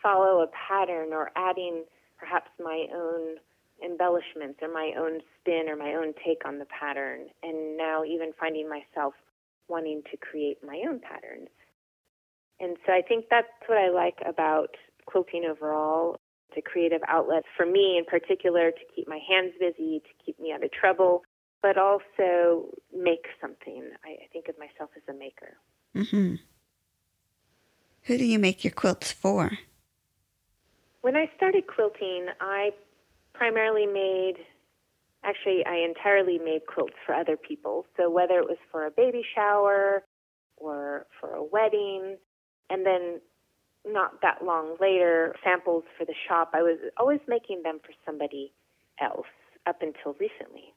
follow 0.02 0.42
a 0.42 0.48
pattern 0.52 1.14
or 1.14 1.30
adding 1.35 1.85
perhaps 2.18 2.50
my 2.61 2.88
own 2.94 3.37
embellishments 3.83 4.59
or 4.61 4.68
my 4.68 4.92
own 4.98 5.20
spin 5.40 5.70
or 5.70 5.76
my 5.76 5.94
own 5.94 6.12
take 6.22 6.44
on 6.44 6.59
the 6.59 6.66
pattern. 6.66 7.28
And 7.42 7.78
now 7.78 8.04
even 8.04 8.33
finding 8.38 8.68
myself 8.68 9.14
wanting 9.68 10.02
to 10.11 10.18
create 10.18 10.59
my 10.62 10.83
own 10.87 11.00
patterns. 11.00 11.48
And 12.61 12.76
so 12.85 12.92
I 12.92 13.00
think 13.00 13.24
that's 13.30 13.48
what 13.66 13.78
I 13.78 13.88
like 13.88 14.18
about 14.28 14.76
quilting 15.07 15.46
overall. 15.50 16.18
It's 16.54 16.66
a 16.66 16.70
creative 16.70 17.00
outlet 17.08 17.44
for 17.56 17.66
me 17.66 17.98
in 17.98 18.04
particular 18.04 18.70
to 18.70 18.80
keep 18.94 19.08
my 19.08 19.18
hands 19.28 19.52
busy, 19.58 20.00
to 20.00 20.24
keep 20.24 20.38
me 20.38 20.52
out 20.52 20.62
of 20.62 20.70
trouble, 20.70 21.22
but 21.62 21.76
also 21.76 22.68
make 22.96 23.26
something. 23.40 23.90
I, 24.04 24.10
I 24.10 24.28
think 24.32 24.48
of 24.48 24.54
myself 24.58 24.90
as 24.96 25.02
a 25.08 25.18
maker. 25.18 25.56
Mm-hmm. 25.96 26.36
Who 28.02 28.18
do 28.18 28.24
you 28.24 28.38
make 28.38 28.62
your 28.64 28.72
quilts 28.72 29.10
for? 29.10 29.50
When 31.00 31.16
I 31.16 31.30
started 31.36 31.66
quilting, 31.66 32.26
I 32.40 32.70
primarily 33.32 33.86
made, 33.86 34.36
actually, 35.24 35.64
I 35.66 35.76
entirely 35.76 36.38
made 36.38 36.66
quilts 36.66 36.94
for 37.04 37.14
other 37.14 37.36
people. 37.36 37.86
So 37.96 38.10
whether 38.10 38.38
it 38.38 38.44
was 38.46 38.58
for 38.70 38.86
a 38.86 38.90
baby 38.90 39.24
shower 39.34 40.04
or 40.56 41.06
for 41.20 41.34
a 41.34 41.42
wedding, 41.42 42.16
and 42.70 42.86
then 42.86 43.20
not 43.87 44.20
that 44.23 44.44
long 44.44 44.77
later, 44.81 45.35
samples 45.44 45.85
for 45.99 46.05
the 46.05 46.14
shop, 46.29 46.51
I 46.55 46.62
was 46.62 46.79
always 46.97 47.20
making 47.29 47.62
them 47.62 47.81
for 47.85 47.92
somebody 48.07 48.53
else 49.01 49.27
up 49.66 49.83
until 49.83 50.14
recently. 50.20 50.73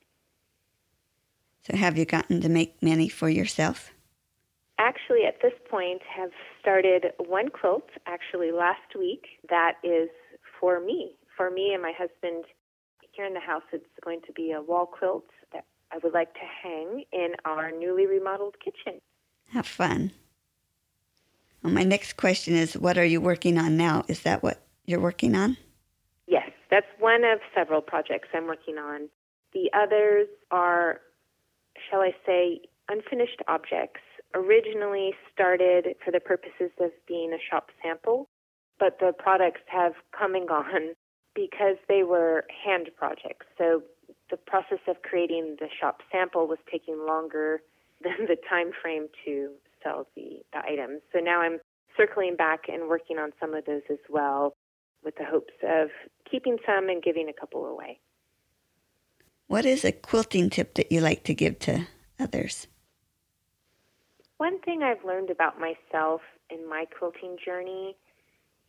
So 1.61 1.75
have 1.75 1.97
you 1.97 2.05
gotten 2.05 2.41
to 2.41 2.49
make 2.49 2.81
many 2.81 3.09
for 3.09 3.29
yourself? 3.29 3.91
actually 4.79 5.25
at 5.27 5.41
this 5.41 5.53
point 5.69 6.01
have 6.03 6.29
started 6.61 7.07
one 7.17 7.49
quilt 7.49 7.89
actually 8.05 8.51
last 8.51 8.95
week 8.97 9.25
that 9.49 9.73
is 9.83 10.09
for 10.59 10.79
me 10.79 11.11
for 11.35 11.49
me 11.49 11.71
and 11.73 11.81
my 11.81 11.93
husband 11.97 12.45
here 13.11 13.25
in 13.25 13.33
the 13.33 13.39
house 13.39 13.63
it's 13.71 13.85
going 14.03 14.21
to 14.25 14.33
be 14.33 14.51
a 14.51 14.61
wall 14.61 14.85
quilt 14.85 15.25
that 15.51 15.65
i 15.91 15.97
would 16.03 16.13
like 16.13 16.33
to 16.33 16.45
hang 16.63 17.03
in 17.11 17.29
our 17.45 17.71
newly 17.71 18.05
remodeled 18.05 18.55
kitchen 18.63 18.99
Have 19.51 19.67
fun 19.67 20.11
well, 21.63 21.73
my 21.73 21.83
next 21.83 22.13
question 22.13 22.55
is 22.55 22.77
what 22.77 22.97
are 22.97 23.05
you 23.05 23.21
working 23.21 23.57
on 23.57 23.77
now? 23.77 24.05
Is 24.07 24.21
that 24.21 24.43
what 24.43 24.61
you're 24.85 24.99
working 24.99 25.35
on? 25.35 25.57
Yes 26.27 26.49
that's 26.69 26.87
one 26.99 27.23
of 27.23 27.39
several 27.55 27.81
projects 27.81 28.29
i'm 28.33 28.47
working 28.47 28.77
on. 28.77 29.09
The 29.53 29.69
others 29.73 30.27
are 30.51 31.01
shall 31.89 32.01
i 32.01 32.11
say 32.25 32.61
unfinished 32.89 33.41
objects. 33.47 34.01
Originally 34.33 35.13
started 35.33 35.95
for 36.03 36.11
the 36.11 36.19
purposes 36.19 36.71
of 36.79 36.91
being 37.07 37.33
a 37.33 37.37
shop 37.49 37.69
sample, 37.81 38.27
but 38.79 38.99
the 38.99 39.13
products 39.17 39.61
have 39.67 39.93
come 40.17 40.35
and 40.35 40.47
gone 40.47 40.93
because 41.35 41.77
they 41.87 42.03
were 42.03 42.45
hand 42.65 42.89
projects. 42.97 43.45
So 43.57 43.83
the 44.29 44.37
process 44.37 44.79
of 44.87 45.01
creating 45.03 45.57
the 45.59 45.67
shop 45.79 46.01
sample 46.11 46.47
was 46.47 46.59
taking 46.69 47.05
longer 47.05 47.61
than 48.03 48.27
the 48.27 48.37
time 48.49 48.71
frame 48.81 49.07
to 49.25 49.51
sell 49.83 50.07
the, 50.15 50.41
the 50.53 50.59
items. 50.59 51.01
So 51.13 51.19
now 51.19 51.41
I'm 51.41 51.59
circling 51.95 52.35
back 52.35 52.61
and 52.67 52.87
working 52.87 53.17
on 53.17 53.31
some 53.39 53.53
of 53.53 53.65
those 53.65 53.81
as 53.89 53.97
well 54.09 54.55
with 55.03 55.15
the 55.17 55.25
hopes 55.25 55.53
of 55.63 55.89
keeping 56.29 56.57
some 56.65 56.89
and 56.89 57.01
giving 57.01 57.29
a 57.29 57.33
couple 57.33 57.65
away. 57.65 57.99
What 59.47 59.65
is 59.65 59.85
a 59.85 59.91
quilting 59.91 60.49
tip 60.49 60.75
that 60.75 60.91
you 60.91 60.99
like 60.99 61.23
to 61.23 61.33
give 61.33 61.59
to 61.59 61.87
others? 62.19 62.67
One 64.37 64.59
thing 64.61 64.83
I've 64.83 65.03
learned 65.05 65.29
about 65.29 65.59
myself 65.59 66.21
in 66.49 66.69
my 66.69 66.85
quilting 66.85 67.37
journey 67.43 67.95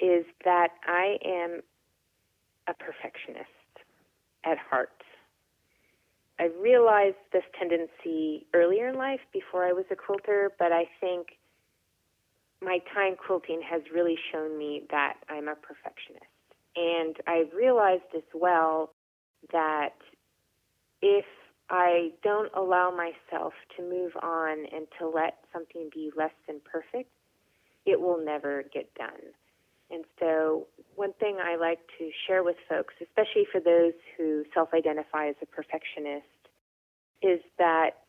is 0.01 0.25
that 0.45 0.69
I 0.87 1.17
am 1.25 1.61
a 2.69 2.75
perfectionist 2.75 3.49
at 4.45 4.59
heart. 4.59 5.03
I 6.41 6.51
realized 6.61 7.17
this 7.33 7.43
tendency 7.59 8.47
earlier 8.55 8.89
in 8.89 8.95
life 8.95 9.21
before 9.33 9.65
I 9.65 9.73
was 9.73 9.85
a 9.91 9.97
quilter, 9.97 10.53
but 10.59 10.73
I 10.73 10.85
think 11.01 11.39
my 12.61 12.79
time 12.95 13.17
quilting 13.17 13.61
has 13.69 13.83
really 13.93 14.17
shown 14.33 14.57
me 14.57 14.83
that 14.91 15.15
I'm 15.29 15.49
a 15.49 15.55
perfectionist. 15.55 16.25
And 16.77 17.17
I 17.27 17.45
realized 17.55 18.15
as 18.17 18.23
well 18.35 18.93
that 19.53 19.95
if 21.03 21.25
I 21.71 22.13
don't 22.23 22.51
allow 22.55 22.91
myself 22.91 23.53
to 23.77 23.83
move 23.83 24.13
on 24.23 24.65
and 24.73 24.87
to 24.99 25.09
let 25.09 25.39
something 25.53 25.91
be 25.93 26.11
less 26.17 26.33
than 26.47 26.61
perfect, 26.65 27.11
it 27.85 28.01
will 28.01 28.23
never 28.25 28.65
get 28.73 28.93
done. 28.95 29.35
And 29.91 30.05
so, 30.21 30.67
one 30.97 31.13
thing 31.15 31.39
I 31.41 31.57
like 31.57 31.81
to 31.99 32.11
share 32.27 32.43
with 32.43 32.57
folks, 32.69 32.95
especially 33.01 33.47
for 33.51 33.61
those 33.61 33.95
who 34.17 34.45
self 34.53 34.75
identify 34.75 35.29
as 35.29 35.37
a 35.43 35.47
perfectionist, 35.47 36.27
is 37.23 37.41
that 37.59 38.05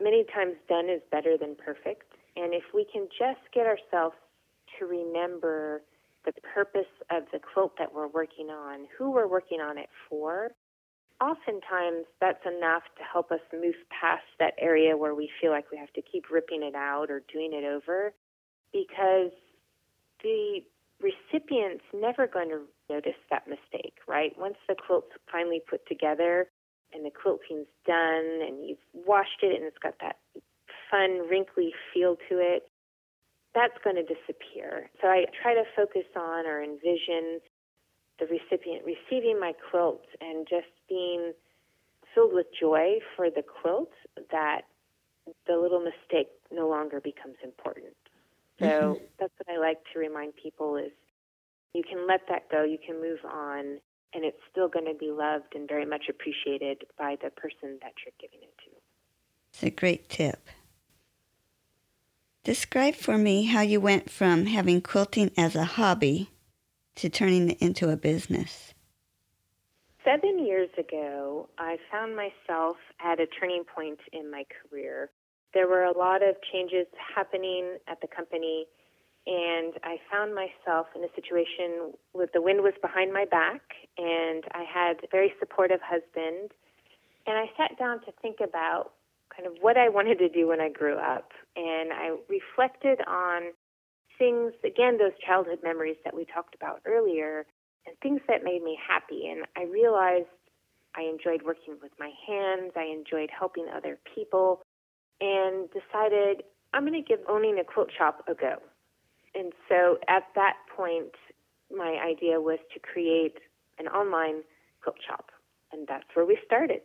many 0.00 0.24
times 0.34 0.54
done 0.68 0.88
is 0.88 1.02
better 1.10 1.36
than 1.36 1.54
perfect. 1.54 2.12
And 2.36 2.54
if 2.54 2.64
we 2.74 2.86
can 2.90 3.08
just 3.18 3.40
get 3.52 3.66
ourselves 3.66 4.16
to 4.78 4.86
remember 4.86 5.82
the 6.24 6.32
purpose 6.54 6.90
of 7.10 7.24
the 7.32 7.38
quilt 7.38 7.72
that 7.78 7.94
we're 7.94 8.08
working 8.08 8.48
on, 8.48 8.86
who 8.96 9.10
we're 9.10 9.28
working 9.28 9.60
on 9.60 9.76
it 9.78 9.88
for, 10.08 10.50
oftentimes 11.20 12.06
that's 12.20 12.44
enough 12.46 12.82
to 12.98 13.04
help 13.04 13.30
us 13.30 13.40
move 13.52 13.74
past 13.88 14.24
that 14.38 14.54
area 14.58 14.96
where 14.96 15.14
we 15.14 15.30
feel 15.40 15.50
like 15.50 15.70
we 15.70 15.78
have 15.78 15.92
to 15.92 16.02
keep 16.02 16.24
ripping 16.30 16.62
it 16.62 16.74
out 16.74 17.10
or 17.10 17.22
doing 17.32 17.52
it 17.52 17.64
over 17.64 18.12
because 18.72 19.30
the 20.24 20.64
recipient's 21.00 21.84
never 21.92 22.26
going 22.26 22.48
to 22.48 22.62
notice 22.90 23.20
that 23.30 23.46
mistake, 23.46 23.94
right? 24.08 24.32
Once 24.38 24.56
the 24.66 24.74
quilt's 24.74 25.12
finally 25.30 25.60
put 25.68 25.86
together 25.86 26.48
and 26.92 27.04
the 27.04 27.10
quilting's 27.10 27.68
done 27.86 28.40
and 28.42 28.66
you've 28.66 28.82
washed 29.06 29.42
it 29.42 29.54
and 29.54 29.64
it's 29.64 29.78
got 29.82 29.94
that 30.00 30.16
fun, 30.90 31.28
wrinkly 31.28 31.72
feel 31.92 32.16
to 32.28 32.38
it, 32.40 32.64
that's 33.54 33.76
going 33.84 33.96
to 33.96 34.02
disappear. 34.02 34.90
So 35.00 35.08
I 35.08 35.26
try 35.42 35.54
to 35.54 35.64
focus 35.76 36.08
on 36.16 36.46
or 36.46 36.62
envision 36.62 37.38
the 38.18 38.26
recipient 38.26 38.82
receiving 38.84 39.38
my 39.38 39.52
quilt 39.70 40.04
and 40.20 40.46
just 40.48 40.70
being 40.88 41.32
filled 42.14 42.32
with 42.32 42.46
joy 42.58 42.98
for 43.16 43.28
the 43.28 43.42
quilt 43.42 43.90
that 44.30 44.62
the 45.46 45.56
little 45.56 45.80
mistake 45.80 46.28
no 46.52 46.68
longer 46.68 47.00
becomes 47.00 47.36
important. 47.42 47.94
So 48.60 48.66
mm-hmm. 48.66 49.04
that's 49.18 49.32
what 49.38 49.54
I 49.54 49.58
like 49.58 49.78
to 49.92 49.98
remind 49.98 50.34
people 50.36 50.76
is 50.76 50.92
you 51.74 51.82
can 51.82 52.06
let 52.06 52.20
that 52.28 52.48
go, 52.50 52.62
you 52.64 52.78
can 52.84 53.00
move 53.00 53.18
on, 53.24 53.80
and 54.14 54.24
it's 54.24 54.38
still 54.50 54.68
going 54.68 54.86
to 54.86 54.94
be 54.94 55.10
loved 55.10 55.54
and 55.54 55.68
very 55.68 55.84
much 55.84 56.04
appreciated 56.08 56.84
by 56.98 57.16
the 57.22 57.30
person 57.30 57.78
that 57.82 57.92
you're 58.04 58.14
giving 58.20 58.40
it 58.42 58.54
to. 58.64 58.70
It's 59.52 59.62
a 59.64 59.70
great 59.70 60.08
tip. 60.08 60.48
Describe 62.44 62.94
for 62.94 63.16
me 63.16 63.44
how 63.44 63.62
you 63.62 63.80
went 63.80 64.10
from 64.10 64.46
having 64.46 64.82
quilting 64.82 65.30
as 65.36 65.56
a 65.56 65.64
hobby 65.64 66.30
to 66.96 67.08
turning 67.08 67.50
it 67.50 67.58
into 67.60 67.90
a 67.90 67.96
business. 67.96 68.74
Seven 70.04 70.44
years 70.44 70.68
ago, 70.78 71.48
I 71.58 71.78
found 71.90 72.14
myself 72.14 72.76
at 73.00 73.18
a 73.18 73.26
turning 73.26 73.64
point 73.64 73.98
in 74.12 74.30
my 74.30 74.44
career. 74.44 75.10
There 75.54 75.68
were 75.68 75.84
a 75.84 75.96
lot 75.96 76.22
of 76.22 76.34
changes 76.52 76.86
happening 77.14 77.78
at 77.86 78.00
the 78.00 78.08
company, 78.08 78.66
and 79.26 79.72
I 79.84 79.98
found 80.10 80.34
myself 80.34 80.88
in 80.96 81.04
a 81.04 81.14
situation 81.14 81.94
where 82.12 82.28
the 82.34 82.42
wind 82.42 82.60
was 82.62 82.74
behind 82.82 83.12
my 83.12 83.24
back, 83.24 83.62
and 83.96 84.44
I 84.52 84.64
had 84.64 84.98
a 85.04 85.06
very 85.10 85.32
supportive 85.38 85.80
husband. 85.80 86.50
And 87.26 87.38
I 87.38 87.46
sat 87.56 87.78
down 87.78 88.00
to 88.00 88.12
think 88.20 88.38
about 88.42 88.92
kind 89.34 89.46
of 89.46 89.54
what 89.60 89.78
I 89.78 89.88
wanted 89.88 90.18
to 90.18 90.28
do 90.28 90.48
when 90.48 90.60
I 90.60 90.68
grew 90.68 90.96
up, 90.96 91.32
and 91.56 91.92
I 91.92 92.16
reflected 92.28 92.98
on 93.06 93.52
things, 94.18 94.52
again, 94.64 94.98
those 94.98 95.16
childhood 95.24 95.60
memories 95.62 95.96
that 96.04 96.14
we 96.14 96.24
talked 96.24 96.54
about 96.54 96.80
earlier, 96.84 97.46
and 97.86 97.96
things 98.02 98.20
that 98.28 98.44
made 98.44 98.62
me 98.62 98.78
happy. 98.88 99.28
And 99.28 99.44
I 99.56 99.64
realized 99.64 100.26
I 100.96 101.02
enjoyed 101.02 101.42
working 101.42 101.76
with 101.82 101.92
my 101.98 102.10
hands, 102.26 102.72
I 102.76 102.84
enjoyed 102.84 103.30
helping 103.30 103.66
other 103.74 103.98
people, 104.14 104.60
and 105.20 105.68
decided 105.70 106.42
I'm 106.72 106.86
going 106.86 107.00
to 107.00 107.06
give 107.06 107.20
owning 107.28 107.58
a 107.58 107.64
quilt 107.64 107.90
shop 107.96 108.24
a 108.28 108.34
go. 108.34 108.56
And 109.34 109.52
so 109.68 109.98
at 110.08 110.24
that 110.34 110.54
point, 110.76 111.14
my 111.74 111.98
idea 112.04 112.40
was 112.40 112.58
to 112.72 112.80
create 112.80 113.38
an 113.78 113.88
online 113.88 114.42
quilt 114.82 114.96
shop, 115.06 115.30
and 115.72 115.86
that's 115.86 116.04
where 116.14 116.24
we 116.24 116.38
started. 116.44 116.80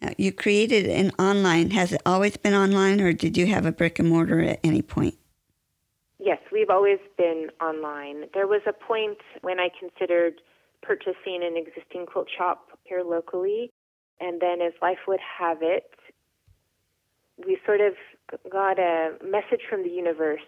Now, 0.00 0.10
you 0.16 0.32
created 0.32 0.86
an 0.86 1.12
online. 1.18 1.70
Has 1.70 1.92
it 1.92 2.00
always 2.06 2.36
been 2.36 2.54
online, 2.54 3.00
or 3.00 3.12
did 3.12 3.36
you 3.36 3.46
have 3.46 3.66
a 3.66 3.72
brick 3.72 3.98
and 3.98 4.08
mortar 4.08 4.40
at 4.40 4.60
any 4.64 4.82
point? 4.82 5.14
Yes, 6.18 6.38
we've 6.52 6.70
always 6.70 6.98
been 7.16 7.48
online. 7.60 8.26
There 8.34 8.46
was 8.46 8.62
a 8.66 8.72
point 8.72 9.18
when 9.42 9.58
I 9.58 9.68
considered 9.78 10.40
purchasing 10.82 11.42
an 11.42 11.56
existing 11.56 12.06
quilt 12.06 12.28
shop 12.36 12.78
here 12.84 13.02
locally, 13.02 13.70
and 14.20 14.40
then 14.40 14.60
as 14.60 14.72
life 14.80 14.98
would 15.06 15.20
have 15.38 15.58
it, 15.62 15.90
we 17.46 17.58
sort 17.64 17.80
of 17.80 17.94
got 18.50 18.78
a 18.78 19.12
message 19.22 19.62
from 19.68 19.82
the 19.82 19.90
universe 19.90 20.40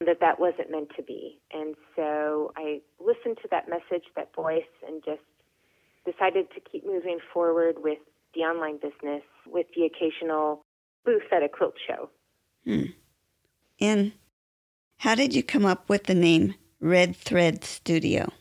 that 0.00 0.20
that 0.20 0.38
wasn't 0.38 0.70
meant 0.70 0.90
to 0.96 1.02
be. 1.02 1.38
And 1.52 1.74
so 1.96 2.52
I 2.56 2.80
listened 3.00 3.38
to 3.42 3.48
that 3.50 3.68
message, 3.68 4.04
that 4.16 4.34
voice, 4.34 4.62
and 4.86 5.02
just 5.04 5.22
decided 6.04 6.46
to 6.54 6.60
keep 6.60 6.84
moving 6.84 7.18
forward 7.32 7.76
with 7.78 7.98
the 8.34 8.40
online 8.40 8.76
business 8.76 9.22
with 9.46 9.66
the 9.76 9.84
occasional 9.84 10.64
booth 11.04 11.22
at 11.32 11.42
a 11.42 11.48
quilt 11.48 11.74
show. 11.86 12.10
Hmm. 12.64 12.92
And 13.80 14.12
how 14.98 15.14
did 15.14 15.34
you 15.34 15.42
come 15.42 15.64
up 15.64 15.88
with 15.88 16.04
the 16.04 16.14
name 16.14 16.54
Red 16.80 17.16
Thread 17.16 17.64
Studio? 17.64 18.32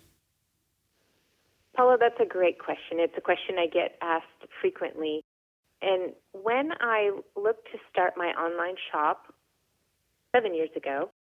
Paula, 1.75 1.97
that's 1.99 2.19
a 2.19 2.25
great 2.25 2.59
question. 2.59 2.99
It's 2.99 3.17
a 3.17 3.21
question 3.21 3.55
I 3.57 3.67
get 3.67 3.97
asked 4.01 4.25
frequently. 4.61 5.23
And 5.83 6.13
when 6.31 6.71
I 6.79 7.11
looked 7.35 7.67
to 7.71 7.77
start 7.91 8.13
my 8.15 8.27
online 8.27 8.75
shop 8.91 9.33
seven 10.33 10.55
years 10.55 10.69
ago, 10.75 11.11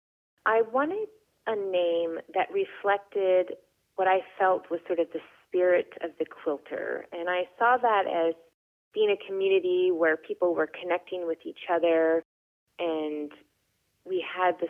I 0.45 0.61
wanted 0.61 1.07
a 1.47 1.55
name 1.55 2.19
that 2.33 2.47
reflected 2.51 3.57
what 3.95 4.07
I 4.07 4.19
felt 4.39 4.69
was 4.71 4.79
sort 4.87 4.99
of 4.99 5.07
the 5.13 5.19
spirit 5.47 5.93
of 6.01 6.11
the 6.17 6.25
quilter. 6.25 7.05
And 7.11 7.29
I 7.29 7.43
saw 7.59 7.77
that 7.81 8.03
as 8.07 8.33
being 8.93 9.09
a 9.11 9.27
community 9.27 9.91
where 9.91 10.15
people 10.15 10.55
were 10.55 10.69
connecting 10.81 11.27
with 11.27 11.39
each 11.45 11.69
other 11.71 12.23
and 12.79 13.31
we 14.05 14.23
had 14.35 14.59
this 14.59 14.69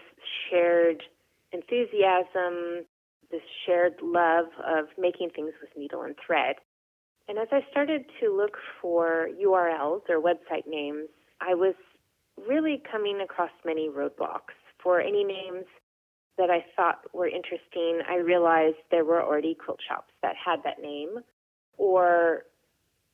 shared 0.50 1.04
enthusiasm, 1.52 2.86
this 3.32 3.42
shared 3.66 3.96
love 4.02 4.46
of 4.66 4.86
making 4.98 5.30
things 5.30 5.52
with 5.62 5.70
needle 5.78 6.02
and 6.02 6.16
thread. 6.26 6.56
And 7.28 7.38
as 7.38 7.48
I 7.52 7.66
started 7.72 8.06
to 8.20 8.36
look 8.36 8.58
for 8.82 9.30
URLs 9.42 10.02
or 10.10 10.22
website 10.22 10.68
names, 10.68 11.08
I 11.40 11.54
was 11.56 11.76
really 12.48 12.82
coming 12.92 13.22
across 13.22 13.52
many 13.66 13.90
roadblocks. 13.90 14.56
For 14.82 15.00
any 15.00 15.24
names 15.24 15.66
that 16.38 16.50
I 16.50 16.66
thought 16.76 17.00
were 17.14 17.28
interesting, 17.28 18.02
I 18.10 18.18
realized 18.18 18.78
there 18.92 19.06
were 19.06 19.24
already 19.24 19.56
quilt 19.56 19.80
shops 19.88 20.12
that 20.22 20.36
had 20.36 20.64
that 20.64 20.82
name, 20.82 21.20
or 21.78 22.44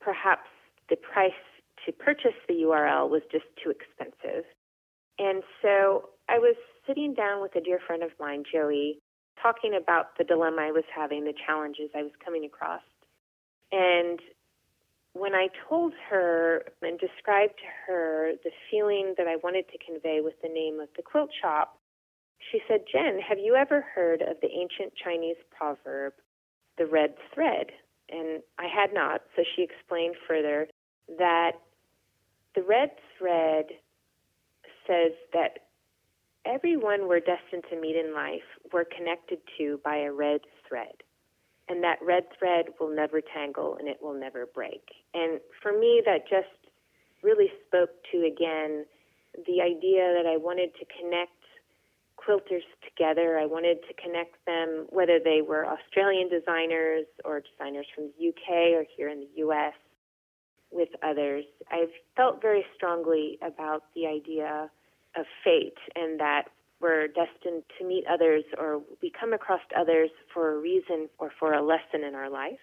perhaps 0.00 0.48
the 0.88 0.96
price 0.96 1.30
to 1.86 1.92
purchase 1.92 2.34
the 2.48 2.54
URL 2.54 3.08
was 3.08 3.22
just 3.30 3.44
too 3.62 3.70
expensive. 3.70 4.44
And 5.18 5.42
so 5.62 6.10
I 6.28 6.38
was 6.38 6.56
sitting 6.86 7.14
down 7.14 7.42
with 7.42 7.54
a 7.54 7.60
dear 7.60 7.78
friend 7.86 8.02
of 8.02 8.10
mine, 8.18 8.42
Joey, 8.50 8.98
talking 9.40 9.74
about 9.80 10.18
the 10.18 10.24
dilemma 10.24 10.62
I 10.62 10.72
was 10.72 10.84
having, 10.94 11.24
the 11.24 11.34
challenges 11.46 11.90
I 11.94 12.02
was 12.02 12.12
coming 12.24 12.44
across. 12.44 12.82
And 13.72 14.20
when 15.12 15.34
I 15.34 15.48
told 15.68 15.92
her 16.08 16.64
and 16.82 16.98
described 16.98 17.54
to 17.58 17.66
her 17.86 18.32
the 18.44 18.50
feeling 18.70 19.14
that 19.18 19.26
I 19.26 19.36
wanted 19.36 19.66
to 19.68 19.78
convey 19.84 20.20
with 20.22 20.34
the 20.42 20.48
name 20.48 20.80
of 20.80 20.88
the 20.96 21.02
quilt 21.02 21.30
shop, 21.40 21.78
she 22.50 22.60
said, 22.68 22.84
Jen, 22.90 23.18
have 23.20 23.38
you 23.38 23.54
ever 23.54 23.84
heard 23.94 24.22
of 24.22 24.36
the 24.40 24.48
ancient 24.48 24.94
Chinese 25.02 25.36
proverb, 25.50 26.14
the 26.78 26.86
red 26.86 27.14
thread? 27.34 27.66
And 28.08 28.42
I 28.58 28.66
had 28.66 28.92
not, 28.92 29.22
so 29.36 29.42
she 29.54 29.62
explained 29.62 30.16
further 30.26 30.68
that 31.18 31.52
the 32.54 32.62
red 32.62 32.90
thread 33.18 33.66
says 34.86 35.12
that 35.32 35.58
everyone 36.44 37.08
we're 37.08 37.20
destined 37.20 37.64
to 37.70 37.80
meet 37.80 37.96
in 37.96 38.14
life, 38.14 38.46
we're 38.72 38.84
connected 38.84 39.38
to 39.58 39.80
by 39.84 39.98
a 39.98 40.12
red 40.12 40.40
thread. 40.68 41.02
And 41.70 41.84
that 41.84 41.98
red 42.02 42.24
thread 42.36 42.66
will 42.80 42.92
never 42.92 43.20
tangle 43.20 43.76
and 43.78 43.86
it 43.86 43.98
will 44.02 44.18
never 44.18 44.44
break. 44.44 44.82
And 45.14 45.38
for 45.62 45.70
me, 45.70 46.02
that 46.04 46.28
just 46.28 46.48
really 47.22 47.46
spoke 47.66 47.90
to, 48.10 48.26
again, 48.26 48.86
the 49.46 49.62
idea 49.62 50.12
that 50.16 50.26
I 50.26 50.36
wanted 50.36 50.70
to 50.80 50.84
connect 51.00 51.30
quilters 52.18 52.66
together. 52.82 53.38
I 53.38 53.46
wanted 53.46 53.78
to 53.86 53.94
connect 54.02 54.34
them, 54.46 54.86
whether 54.90 55.20
they 55.22 55.42
were 55.46 55.64
Australian 55.64 56.28
designers 56.28 57.06
or 57.24 57.40
designers 57.40 57.86
from 57.94 58.10
the 58.18 58.28
UK 58.28 58.74
or 58.74 58.84
here 58.96 59.08
in 59.08 59.20
the 59.20 59.42
US, 59.46 59.74
with 60.72 60.88
others. 61.04 61.44
I've 61.70 61.94
felt 62.16 62.42
very 62.42 62.64
strongly 62.74 63.38
about 63.42 63.84
the 63.94 64.06
idea 64.06 64.70
of 65.16 65.24
fate 65.44 65.78
and 65.94 66.18
that 66.18 66.48
we're 66.80 67.06
destined 67.08 67.62
to 67.78 67.86
meet 67.86 68.04
others 68.10 68.44
or 68.58 68.80
we 69.02 69.10
come 69.10 69.32
across 69.32 69.60
others 69.78 70.10
for 70.32 70.52
a 70.52 70.58
reason 70.58 71.08
or 71.18 71.30
for 71.38 71.52
a 71.52 71.62
lesson 71.62 72.04
in 72.06 72.14
our 72.14 72.30
life. 72.30 72.60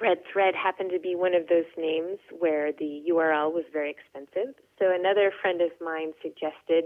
Red 0.00 0.18
Thread 0.30 0.54
happened 0.54 0.90
to 0.92 0.98
be 1.00 1.14
one 1.14 1.34
of 1.34 1.48
those 1.48 1.64
names 1.78 2.18
where 2.38 2.72
the 2.72 3.02
URL 3.10 3.52
was 3.52 3.64
very 3.72 3.90
expensive. 3.90 4.54
So 4.78 4.94
another 4.94 5.32
friend 5.40 5.62
of 5.62 5.70
mine 5.80 6.12
suggested 6.20 6.84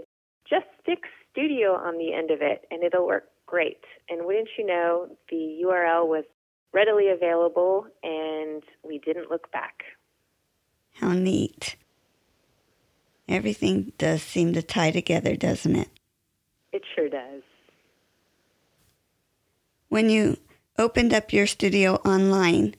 just 0.49 0.65
stick 0.81 0.99
studio 1.31 1.73
on 1.73 1.97
the 1.97 2.13
end 2.13 2.31
of 2.31 2.41
it 2.41 2.65
and 2.71 2.83
it'll 2.83 3.05
work 3.05 3.27
great. 3.45 3.83
And 4.09 4.25
wouldn't 4.25 4.49
you 4.57 4.65
know, 4.65 5.07
the 5.29 5.61
URL 5.65 6.07
was 6.07 6.23
readily 6.73 7.09
available 7.09 7.87
and 8.01 8.63
we 8.83 8.99
didn't 8.99 9.29
look 9.29 9.51
back. 9.51 9.83
How 10.93 11.11
neat. 11.11 11.75
Everything 13.27 13.93
does 13.97 14.21
seem 14.21 14.53
to 14.53 14.61
tie 14.61 14.91
together, 14.91 15.35
doesn't 15.35 15.75
it? 15.75 15.89
It 16.71 16.83
sure 16.95 17.09
does. 17.09 17.41
When 19.89 20.09
you 20.09 20.37
opened 20.77 21.13
up 21.13 21.33
your 21.33 21.47
studio 21.47 21.95
online, 22.05 22.75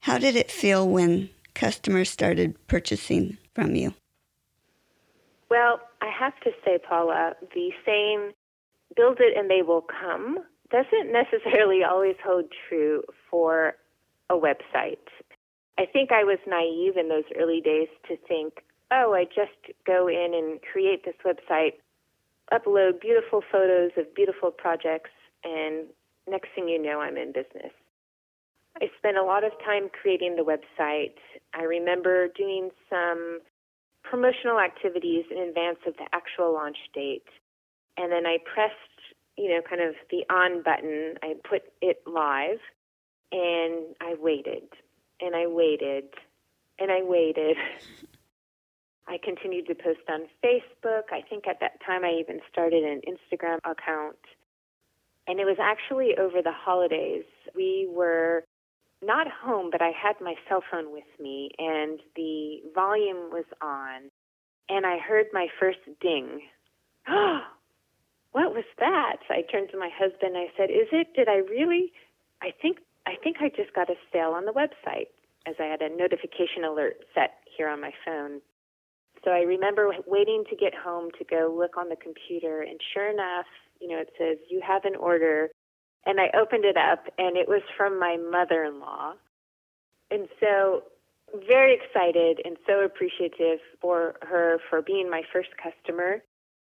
how 0.00 0.18
did 0.18 0.36
it 0.36 0.50
feel 0.50 0.88
when 0.88 1.30
customers 1.54 2.10
started 2.10 2.56
purchasing 2.66 3.38
from 3.54 3.74
you? 3.74 3.94
Well, 5.50 5.80
I 6.00 6.10
have 6.16 6.38
to 6.40 6.50
say, 6.64 6.78
Paula, 6.78 7.34
the 7.54 7.70
same 7.84 8.32
build 8.96 9.18
it 9.20 9.36
and 9.36 9.50
they 9.50 9.62
will 9.62 9.82
come, 9.82 10.38
doesn't 10.70 11.12
necessarily 11.12 11.82
always 11.82 12.16
hold 12.24 12.46
true 12.68 13.02
for 13.30 13.74
a 14.28 14.34
website. 14.34 14.98
I 15.78 15.86
think 15.86 16.12
I 16.12 16.24
was 16.24 16.38
naive 16.46 16.96
in 16.96 17.08
those 17.08 17.24
early 17.38 17.60
days 17.60 17.88
to 18.08 18.16
think, 18.28 18.64
oh, 18.90 19.14
I 19.14 19.24
just 19.24 19.74
go 19.86 20.08
in 20.08 20.34
and 20.34 20.60
create 20.72 21.04
this 21.04 21.14
website, 21.24 21.74
upload 22.52 23.00
beautiful 23.00 23.42
photos 23.50 23.90
of 23.96 24.14
beautiful 24.14 24.50
projects, 24.50 25.10
and 25.44 25.86
next 26.28 26.48
thing 26.54 26.68
you 26.68 26.80
know, 26.80 27.00
I'm 27.00 27.16
in 27.16 27.32
business. 27.32 27.72
I 28.80 28.86
spent 28.98 29.16
a 29.16 29.22
lot 29.22 29.44
of 29.44 29.52
time 29.64 29.88
creating 29.90 30.36
the 30.36 30.42
website. 30.42 31.16
I 31.54 31.62
remember 31.64 32.28
doing 32.28 32.70
some 32.88 33.40
promotional 34.02 34.58
activities 34.58 35.24
in 35.30 35.38
advance 35.38 35.78
of 35.86 35.94
the 35.96 36.06
actual 36.12 36.52
launch 36.52 36.78
date. 36.94 37.26
And 37.96 38.10
then 38.10 38.26
I 38.26 38.38
pressed, 38.52 38.74
you 39.36 39.50
know, 39.50 39.60
kind 39.68 39.82
of 39.82 39.94
the 40.10 40.24
on 40.32 40.62
button. 40.62 41.14
I 41.22 41.34
put 41.48 41.62
it 41.82 42.02
live 42.06 42.60
and 43.32 43.94
I 44.00 44.14
waited 44.18 44.64
and 45.20 45.34
I 45.36 45.46
waited 45.46 46.04
and 46.78 46.90
I 46.90 47.02
waited. 47.02 47.56
I 49.08 49.18
continued 49.22 49.66
to 49.66 49.74
post 49.74 50.00
on 50.08 50.26
Facebook. 50.44 51.12
I 51.12 51.22
think 51.28 51.46
at 51.48 51.60
that 51.60 51.80
time 51.84 52.04
I 52.04 52.12
even 52.20 52.40
started 52.50 52.84
an 52.84 53.00
Instagram 53.08 53.58
account. 53.64 54.18
And 55.26 55.40
it 55.40 55.44
was 55.44 55.58
actually 55.60 56.16
over 56.18 56.42
the 56.42 56.52
holidays. 56.52 57.24
We 57.54 57.88
were 57.90 58.44
not 59.02 59.26
home, 59.28 59.70
but 59.70 59.80
I 59.82 59.90
had 59.90 60.20
my 60.20 60.34
cell 60.48 60.62
phone 60.70 60.92
with 60.92 61.08
me, 61.18 61.50
and 61.58 62.00
the 62.16 62.60
volume 62.74 63.30
was 63.30 63.46
on, 63.62 64.10
and 64.68 64.86
I 64.86 64.98
heard 64.98 65.26
my 65.32 65.48
first 65.58 65.80
ding. 66.00 66.42
What 68.32 68.54
was 68.54 68.64
that? 68.78 69.16
I 69.28 69.42
turned 69.42 69.70
to 69.70 69.76
my 69.76 69.90
husband. 69.92 70.36
I 70.36 70.52
said, 70.56 70.70
"Is 70.70 70.86
it? 70.92 71.14
Did 71.14 71.28
I 71.28 71.38
really? 71.38 71.92
I 72.40 72.52
think 72.62 72.78
I 73.04 73.16
think 73.16 73.38
I 73.40 73.48
just 73.48 73.74
got 73.74 73.90
a 73.90 73.96
sale 74.12 74.30
on 74.30 74.44
the 74.44 74.52
website." 74.52 75.08
As 75.46 75.56
I 75.58 75.64
had 75.64 75.82
a 75.82 75.88
notification 75.88 76.62
alert 76.62 77.02
set 77.12 77.40
here 77.56 77.68
on 77.68 77.80
my 77.80 77.92
phone. 78.04 78.40
So 79.24 79.30
I 79.30 79.40
remember 79.40 79.92
waiting 80.06 80.44
to 80.50 80.56
get 80.56 80.74
home 80.74 81.10
to 81.18 81.24
go 81.24 81.54
look 81.56 81.76
on 81.76 81.88
the 81.88 81.96
computer, 81.96 82.62
and 82.62 82.80
sure 82.94 83.10
enough, 83.10 83.46
you 83.80 83.88
know, 83.88 83.98
it 83.98 84.12
says 84.18 84.38
you 84.48 84.60
have 84.66 84.84
an 84.84 84.96
order 84.96 85.50
and 86.06 86.18
I 86.20 86.30
opened 86.38 86.64
it 86.64 86.76
up, 86.76 87.04
and 87.18 87.36
it 87.36 87.48
was 87.48 87.62
from 87.76 87.98
my 87.98 88.16
mother 88.16 88.64
in 88.64 88.80
law. 88.80 89.12
And 90.10 90.28
so, 90.40 90.84
very 91.46 91.74
excited 91.74 92.40
and 92.44 92.56
so 92.66 92.80
appreciative 92.80 93.60
for 93.80 94.16
her 94.22 94.58
for 94.68 94.82
being 94.82 95.08
my 95.08 95.22
first 95.32 95.50
customer. 95.62 96.22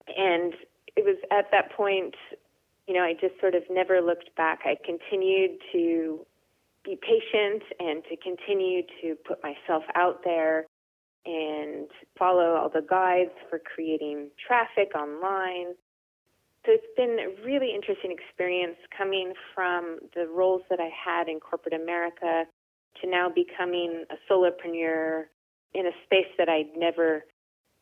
And 0.09 0.55
it 0.97 1.05
was 1.05 1.17
at 1.31 1.51
that 1.53 1.71
point, 1.73 2.15
you 2.89 2.95
know, 2.95 3.03
I 3.03 3.13
just 3.13 3.39
sort 3.41 3.55
of 3.55 3.63
never 3.71 4.01
looked 4.01 4.35
back. 4.37 4.61
I 4.65 4.77
continued 4.85 5.61
to 5.73 6.27
be 6.83 6.99
patient 7.01 7.63
and 7.79 8.03
to 8.05 8.17
continue 8.17 8.83
to 9.03 9.15
put 9.25 9.41
myself 9.43 9.85
out 9.95 10.23
there 10.25 10.67
and 11.27 11.89
follow 12.19 12.55
all 12.57 12.69
the 12.69 12.85
guides 12.89 13.31
for 13.49 13.59
creating 13.59 14.31
traffic 14.47 14.95
online 14.95 15.75
so 16.67 16.73
it's 16.73 16.93
been 16.95 17.17
a 17.19 17.43
really 17.45 17.75
interesting 17.75 18.13
experience 18.13 18.77
coming 18.97 19.33
from 19.55 19.99
the 20.15 20.29
roles 20.29 20.63
that 20.69 20.79
I 20.79 20.91
had 20.93 21.29
in 21.29 21.41
corporate 21.41 21.75
America 21.75 22.45
to 23.01 23.09
now 23.09 23.31
becoming 23.31 24.05
a 24.11 24.17
solopreneur 24.31 25.25
in 25.73 25.87
a 25.87 25.93
space 26.05 26.29
that 26.37 26.49
I'd 26.51 26.77
never 26.77 27.25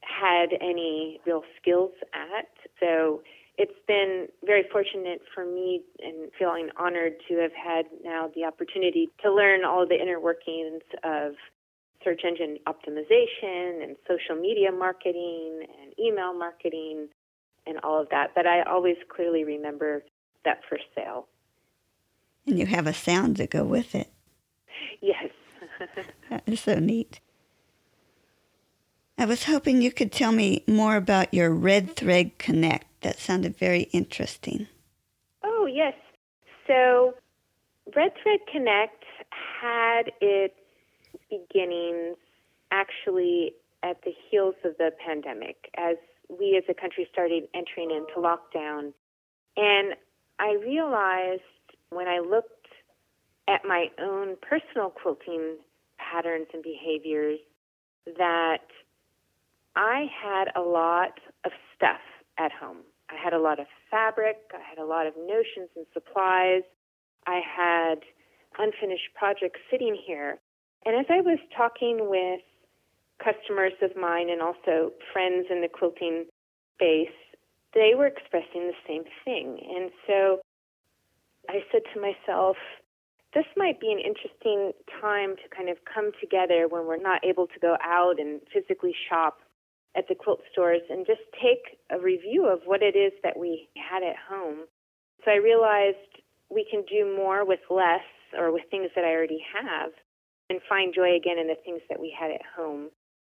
had 0.02 0.50
any 0.60 1.20
real 1.26 1.42
skills 1.60 1.90
at. 2.14 2.46
So 2.78 3.22
it's 3.56 3.80
been 3.88 4.28
very 4.44 4.64
fortunate 4.70 5.22
for 5.34 5.44
me 5.44 5.82
and 5.98 6.30
feeling 6.38 6.68
honored 6.78 7.14
to 7.28 7.34
have 7.38 7.52
had 7.52 7.86
now 8.04 8.30
the 8.36 8.44
opportunity 8.44 9.08
to 9.22 9.34
learn 9.34 9.64
all 9.64 9.88
the 9.88 10.00
inner 10.00 10.20
workings 10.20 10.82
of 11.02 11.32
search 12.04 12.22
engine 12.24 12.58
optimization 12.66 13.82
and 13.82 13.96
social 14.06 14.40
media 14.40 14.70
marketing 14.72 15.66
and 15.82 15.92
email 15.98 16.32
marketing 16.32 17.08
and 17.66 17.78
all 17.82 18.00
of 18.00 18.08
that. 18.10 18.30
But 18.34 18.46
I 18.46 18.62
always 18.62 18.96
clearly 19.08 19.44
remember 19.44 20.04
that 20.44 20.60
first 20.68 20.84
sale. 20.94 21.26
And 22.46 22.58
you 22.58 22.66
have 22.66 22.86
a 22.86 22.94
sound 22.94 23.36
to 23.36 23.46
go 23.46 23.64
with 23.64 23.94
it. 23.94 24.10
Yes. 25.00 25.28
that 26.30 26.42
is 26.46 26.60
so 26.60 26.78
neat. 26.78 27.20
I 29.18 29.24
was 29.24 29.44
hoping 29.44 29.82
you 29.82 29.90
could 29.90 30.12
tell 30.12 30.32
me 30.32 30.62
more 30.66 30.96
about 30.96 31.34
your 31.34 31.50
Red 31.50 31.96
Thread 31.96 32.38
Connect. 32.38 32.86
That 33.02 33.18
sounded 33.18 33.56
very 33.56 33.82
interesting. 33.92 34.68
Oh, 35.42 35.66
yes. 35.66 35.94
So, 36.66 37.14
Red 37.96 38.12
Thread 38.22 38.40
Connect 38.52 39.04
had 39.60 40.12
its 40.20 40.54
beginnings 41.30 42.16
actually 42.70 43.54
at 43.82 44.02
the 44.04 44.12
heels 44.30 44.54
of 44.64 44.76
the 44.78 44.90
pandemic. 45.04 45.70
As 45.76 45.96
we 46.28 46.56
as 46.56 46.64
a 46.68 46.74
country 46.74 47.08
started 47.10 47.44
entering 47.54 47.90
into 47.90 48.14
lockdown. 48.18 48.92
And 49.56 49.94
I 50.38 50.56
realized 50.64 51.42
when 51.90 52.06
I 52.06 52.18
looked 52.18 52.66
at 53.48 53.64
my 53.64 53.86
own 53.98 54.36
personal 54.42 54.90
quilting 54.90 55.56
patterns 55.98 56.46
and 56.52 56.62
behaviors 56.62 57.38
that 58.18 58.66
I 59.74 60.06
had 60.22 60.48
a 60.54 60.60
lot 60.60 61.18
of 61.44 61.52
stuff 61.74 62.00
at 62.38 62.52
home. 62.52 62.78
I 63.10 63.14
had 63.22 63.32
a 63.32 63.38
lot 63.38 63.58
of 63.58 63.66
fabric, 63.90 64.36
I 64.52 64.60
had 64.68 64.78
a 64.78 64.84
lot 64.84 65.06
of 65.06 65.14
notions 65.16 65.70
and 65.76 65.86
supplies, 65.94 66.62
I 67.26 67.40
had 67.40 68.00
unfinished 68.58 69.14
projects 69.14 69.60
sitting 69.70 69.96
here. 70.06 70.38
And 70.84 70.96
as 70.96 71.06
I 71.10 71.20
was 71.20 71.38
talking 71.56 72.08
with 72.08 72.40
customers 73.22 73.72
of 73.82 73.96
mine 73.96 74.30
and 74.30 74.40
also 74.40 74.92
friends 75.12 75.46
in 75.50 75.60
the 75.60 75.68
quilting 75.68 76.26
space, 76.74 77.14
they 77.74 77.92
were 77.96 78.06
expressing 78.06 78.70
the 78.70 78.78
same 78.86 79.04
thing. 79.24 79.58
And 79.76 79.90
so 80.06 80.40
I 81.48 81.60
said 81.72 81.82
to 81.94 82.00
myself, 82.00 82.56
this 83.34 83.44
might 83.56 83.80
be 83.80 83.92
an 83.92 83.98
interesting 83.98 84.72
time 85.00 85.36
to 85.36 85.54
kind 85.54 85.68
of 85.68 85.76
come 85.84 86.12
together 86.20 86.66
when 86.68 86.86
we're 86.86 86.96
not 86.96 87.24
able 87.24 87.46
to 87.46 87.58
go 87.60 87.76
out 87.84 88.18
and 88.18 88.40
physically 88.52 88.94
shop 89.08 89.40
at 89.96 90.08
the 90.08 90.14
quilt 90.14 90.40
stores 90.52 90.82
and 90.88 91.06
just 91.06 91.20
take 91.34 91.78
a 91.90 91.98
review 91.98 92.46
of 92.46 92.60
what 92.64 92.82
it 92.82 92.96
is 92.96 93.12
that 93.22 93.36
we 93.36 93.68
had 93.76 94.02
at 94.02 94.16
home. 94.16 94.64
So 95.24 95.30
I 95.30 95.36
realized 95.36 96.22
we 96.48 96.66
can 96.70 96.84
do 96.88 97.14
more 97.16 97.44
with 97.44 97.60
less 97.68 98.06
or 98.38 98.52
with 98.52 98.62
things 98.70 98.90
that 98.94 99.04
I 99.04 99.12
already 99.12 99.44
have 99.52 99.90
and 100.50 100.60
find 100.68 100.94
joy 100.94 101.16
again 101.16 101.38
in 101.38 101.46
the 101.46 101.60
things 101.64 101.80
that 101.88 102.00
we 102.00 102.14
had 102.18 102.30
at 102.30 102.42
home. 102.56 102.90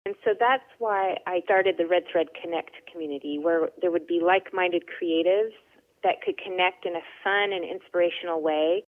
And 0.06 0.16
so 0.26 0.32
that's 0.38 0.68
why 0.80 1.16
I 1.28 1.42
started 1.46 1.76
the 1.78 1.88
Red 1.88 2.04
Thread 2.12 2.28
Connect 2.42 2.72
community, 2.92 3.40
where 3.40 3.70
there 3.82 3.92
would 3.92 4.08
be 4.08 4.20
like 4.20 4.54
minded 4.54 4.84
creatives 4.84 5.56
that 6.04 6.22
could 6.26 6.38
connect 6.38 6.86
in 6.86 6.96
a 6.96 7.06
fun 7.24 7.54
and 7.54 7.64
inspirational 7.64 8.42
way, 8.42 8.84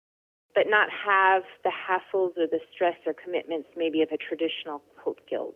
but 0.56 0.68
not 0.68 0.88
have 0.90 1.44
the 1.64 1.72
hassles 1.72 2.38
or 2.38 2.48
the 2.48 2.60
stress 2.74 2.96
or 3.06 3.14
commitments 3.14 3.68
maybe 3.76 4.02
of 4.02 4.10
a 4.12 4.18
traditional 4.18 4.82
quilt 5.02 5.20
guild. 5.30 5.56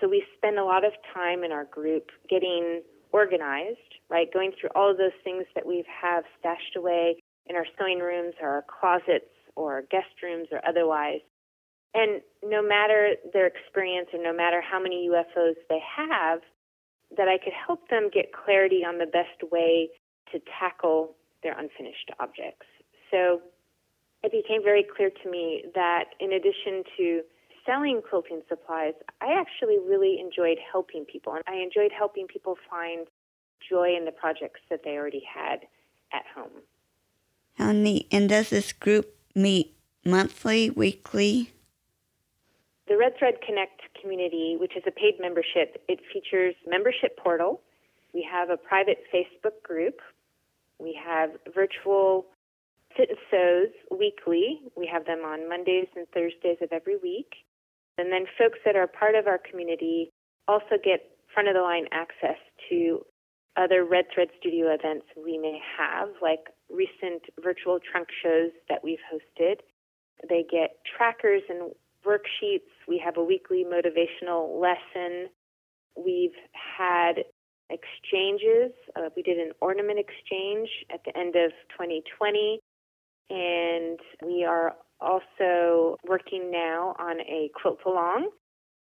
So 0.00 0.08
we 0.08 0.22
spend 0.36 0.58
a 0.58 0.64
lot 0.64 0.84
of 0.84 0.92
time 1.12 1.42
in 1.42 1.50
our 1.50 1.64
group 1.64 2.10
getting 2.30 2.82
organized, 3.10 3.98
right? 4.08 4.32
Going 4.32 4.52
through 4.60 4.70
all 4.76 4.90
of 4.90 4.98
those 4.98 5.16
things 5.24 5.44
that 5.56 5.66
we 5.66 5.84
have 6.02 6.22
stashed 6.38 6.76
away 6.76 7.18
in 7.46 7.56
our 7.56 7.66
sewing 7.76 7.98
rooms 7.98 8.34
or 8.40 8.48
our 8.48 8.64
closets 8.80 9.32
or 9.56 9.82
guest 9.90 10.14
rooms 10.22 10.46
or 10.52 10.60
otherwise 10.68 11.20
and 11.94 12.20
no 12.44 12.62
matter 12.62 13.14
their 13.32 13.46
experience 13.46 14.08
or 14.12 14.22
no 14.22 14.32
matter 14.32 14.60
how 14.60 14.80
many 14.80 15.08
UFOs 15.08 15.54
they 15.68 15.80
have, 15.96 16.40
that 17.16 17.28
I 17.28 17.38
could 17.38 17.54
help 17.54 17.88
them 17.88 18.10
get 18.12 18.32
clarity 18.32 18.84
on 18.84 18.98
the 18.98 19.06
best 19.06 19.50
way 19.50 19.88
to 20.32 20.40
tackle 20.58 21.16
their 21.42 21.58
unfinished 21.58 22.10
objects. 22.20 22.66
So 23.10 23.40
it 24.22 24.32
became 24.32 24.62
very 24.62 24.84
clear 24.84 25.10
to 25.10 25.30
me 25.30 25.64
that 25.74 26.04
in 26.20 26.32
addition 26.32 26.84
to 26.98 27.22
selling 27.64 28.02
quilting 28.06 28.42
supplies, 28.48 28.94
I 29.20 29.32
actually 29.38 29.78
really 29.78 30.18
enjoyed 30.20 30.58
helping 30.70 31.04
people. 31.04 31.34
And 31.34 31.42
I 31.46 31.62
enjoyed 31.62 31.92
helping 31.96 32.26
people 32.26 32.56
find 32.68 33.06
joy 33.68 33.96
in 33.96 34.04
the 34.04 34.12
projects 34.12 34.60
that 34.70 34.80
they 34.84 34.92
already 34.92 35.22
had 35.22 35.60
at 36.12 36.24
home. 36.34 36.62
How 37.54 37.72
neat. 37.72 38.06
And 38.10 38.28
does 38.28 38.50
this 38.50 38.72
group 38.72 39.16
meet 39.34 39.76
monthly, 40.04 40.70
weekly? 40.70 41.52
The 42.88 42.96
Red 42.96 43.18
Thread 43.18 43.34
Connect 43.46 43.82
community, 44.00 44.56
which 44.58 44.74
is 44.74 44.82
a 44.86 44.90
paid 44.90 45.20
membership, 45.20 45.82
it 45.88 46.00
features 46.10 46.54
membership 46.66 47.18
portal. 47.18 47.60
We 48.14 48.26
have 48.30 48.48
a 48.48 48.56
private 48.56 49.04
Facebook 49.12 49.62
group. 49.62 50.00
We 50.78 50.98
have 51.04 51.30
virtual 51.54 52.26
sit 52.96 53.10
and 53.10 53.18
sews 53.30 53.74
weekly. 53.90 54.60
We 54.74 54.86
have 54.90 55.04
them 55.04 55.20
on 55.20 55.46
Mondays 55.46 55.88
and 55.96 56.06
Thursdays 56.14 56.56
of 56.62 56.72
every 56.72 56.96
week. 56.96 57.34
And 57.98 58.10
then 58.10 58.24
folks 58.38 58.58
that 58.64 58.74
are 58.74 58.86
part 58.86 59.14
of 59.14 59.26
our 59.26 59.38
community 59.38 60.10
also 60.46 60.80
get 60.82 61.10
front 61.34 61.48
of 61.48 61.54
the 61.54 61.60
line 61.60 61.86
access 61.92 62.38
to 62.70 63.04
other 63.58 63.84
Red 63.84 64.06
Thread 64.14 64.28
Studio 64.40 64.72
events 64.72 65.04
we 65.14 65.36
may 65.36 65.60
have, 65.76 66.08
like 66.22 66.46
recent 66.70 67.22
virtual 67.42 67.80
trunk 67.80 68.08
shows 68.22 68.50
that 68.70 68.82
we've 68.82 69.02
hosted. 69.12 69.56
They 70.26 70.46
get 70.50 70.78
trackers 70.96 71.42
and 71.50 71.72
worksheets. 72.08 72.70
We 72.86 73.00
have 73.04 73.16
a 73.16 73.24
weekly 73.24 73.64
motivational 73.64 74.60
lesson. 74.60 75.28
We've 75.96 76.36
had 76.52 77.24
exchanges. 77.70 78.72
Uh, 78.96 79.10
we 79.16 79.22
did 79.22 79.38
an 79.38 79.52
ornament 79.60 79.98
exchange 79.98 80.68
at 80.92 81.00
the 81.04 81.16
end 81.18 81.36
of 81.36 81.52
2020. 81.76 82.60
And 83.30 83.98
we 84.24 84.44
are 84.44 84.74
also 85.00 85.96
working 86.08 86.50
now 86.50 86.96
on 86.98 87.20
a 87.20 87.50
quilt 87.60 87.80
along 87.86 88.30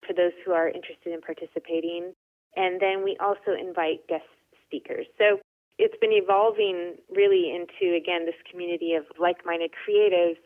for 0.06 0.14
those 0.14 0.34
who 0.44 0.52
are 0.52 0.68
interested 0.68 1.14
in 1.14 1.22
participating. 1.22 2.14
And 2.56 2.82
then 2.82 3.04
we 3.04 3.18
also 3.20 3.54
invite 3.58 4.08
guest 4.10 4.26
speakers. 4.66 5.06
So 5.18 5.40
it's 5.78 5.96
been 6.02 6.12
evolving 6.12 6.96
really 7.10 7.54
into, 7.54 7.96
again, 7.96 8.26
this 8.26 8.36
community 8.50 8.94
of 8.94 9.06
like 9.20 9.46
minded 9.46 9.72
creatives 9.72 10.42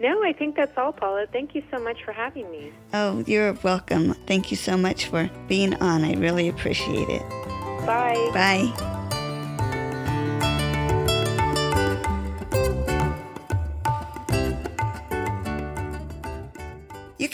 No, 0.00 0.22
I 0.22 0.32
think 0.32 0.56
that's 0.56 0.76
all, 0.76 0.92
Paula. 0.92 1.26
Thank 1.32 1.54
you 1.54 1.62
so 1.70 1.78
much 1.78 2.04
for 2.04 2.12
having 2.12 2.50
me. 2.50 2.72
Oh, 2.94 3.24
you're 3.26 3.52
welcome. 3.64 4.14
Thank 4.26 4.50
you 4.50 4.56
so 4.56 4.76
much 4.76 5.06
for 5.06 5.30
being 5.48 5.74
on. 5.74 6.04
I 6.04 6.14
really 6.14 6.48
appreciate 6.48 7.08
it. 7.08 7.22
Bye. 7.84 8.30
Bye. 8.32 9.08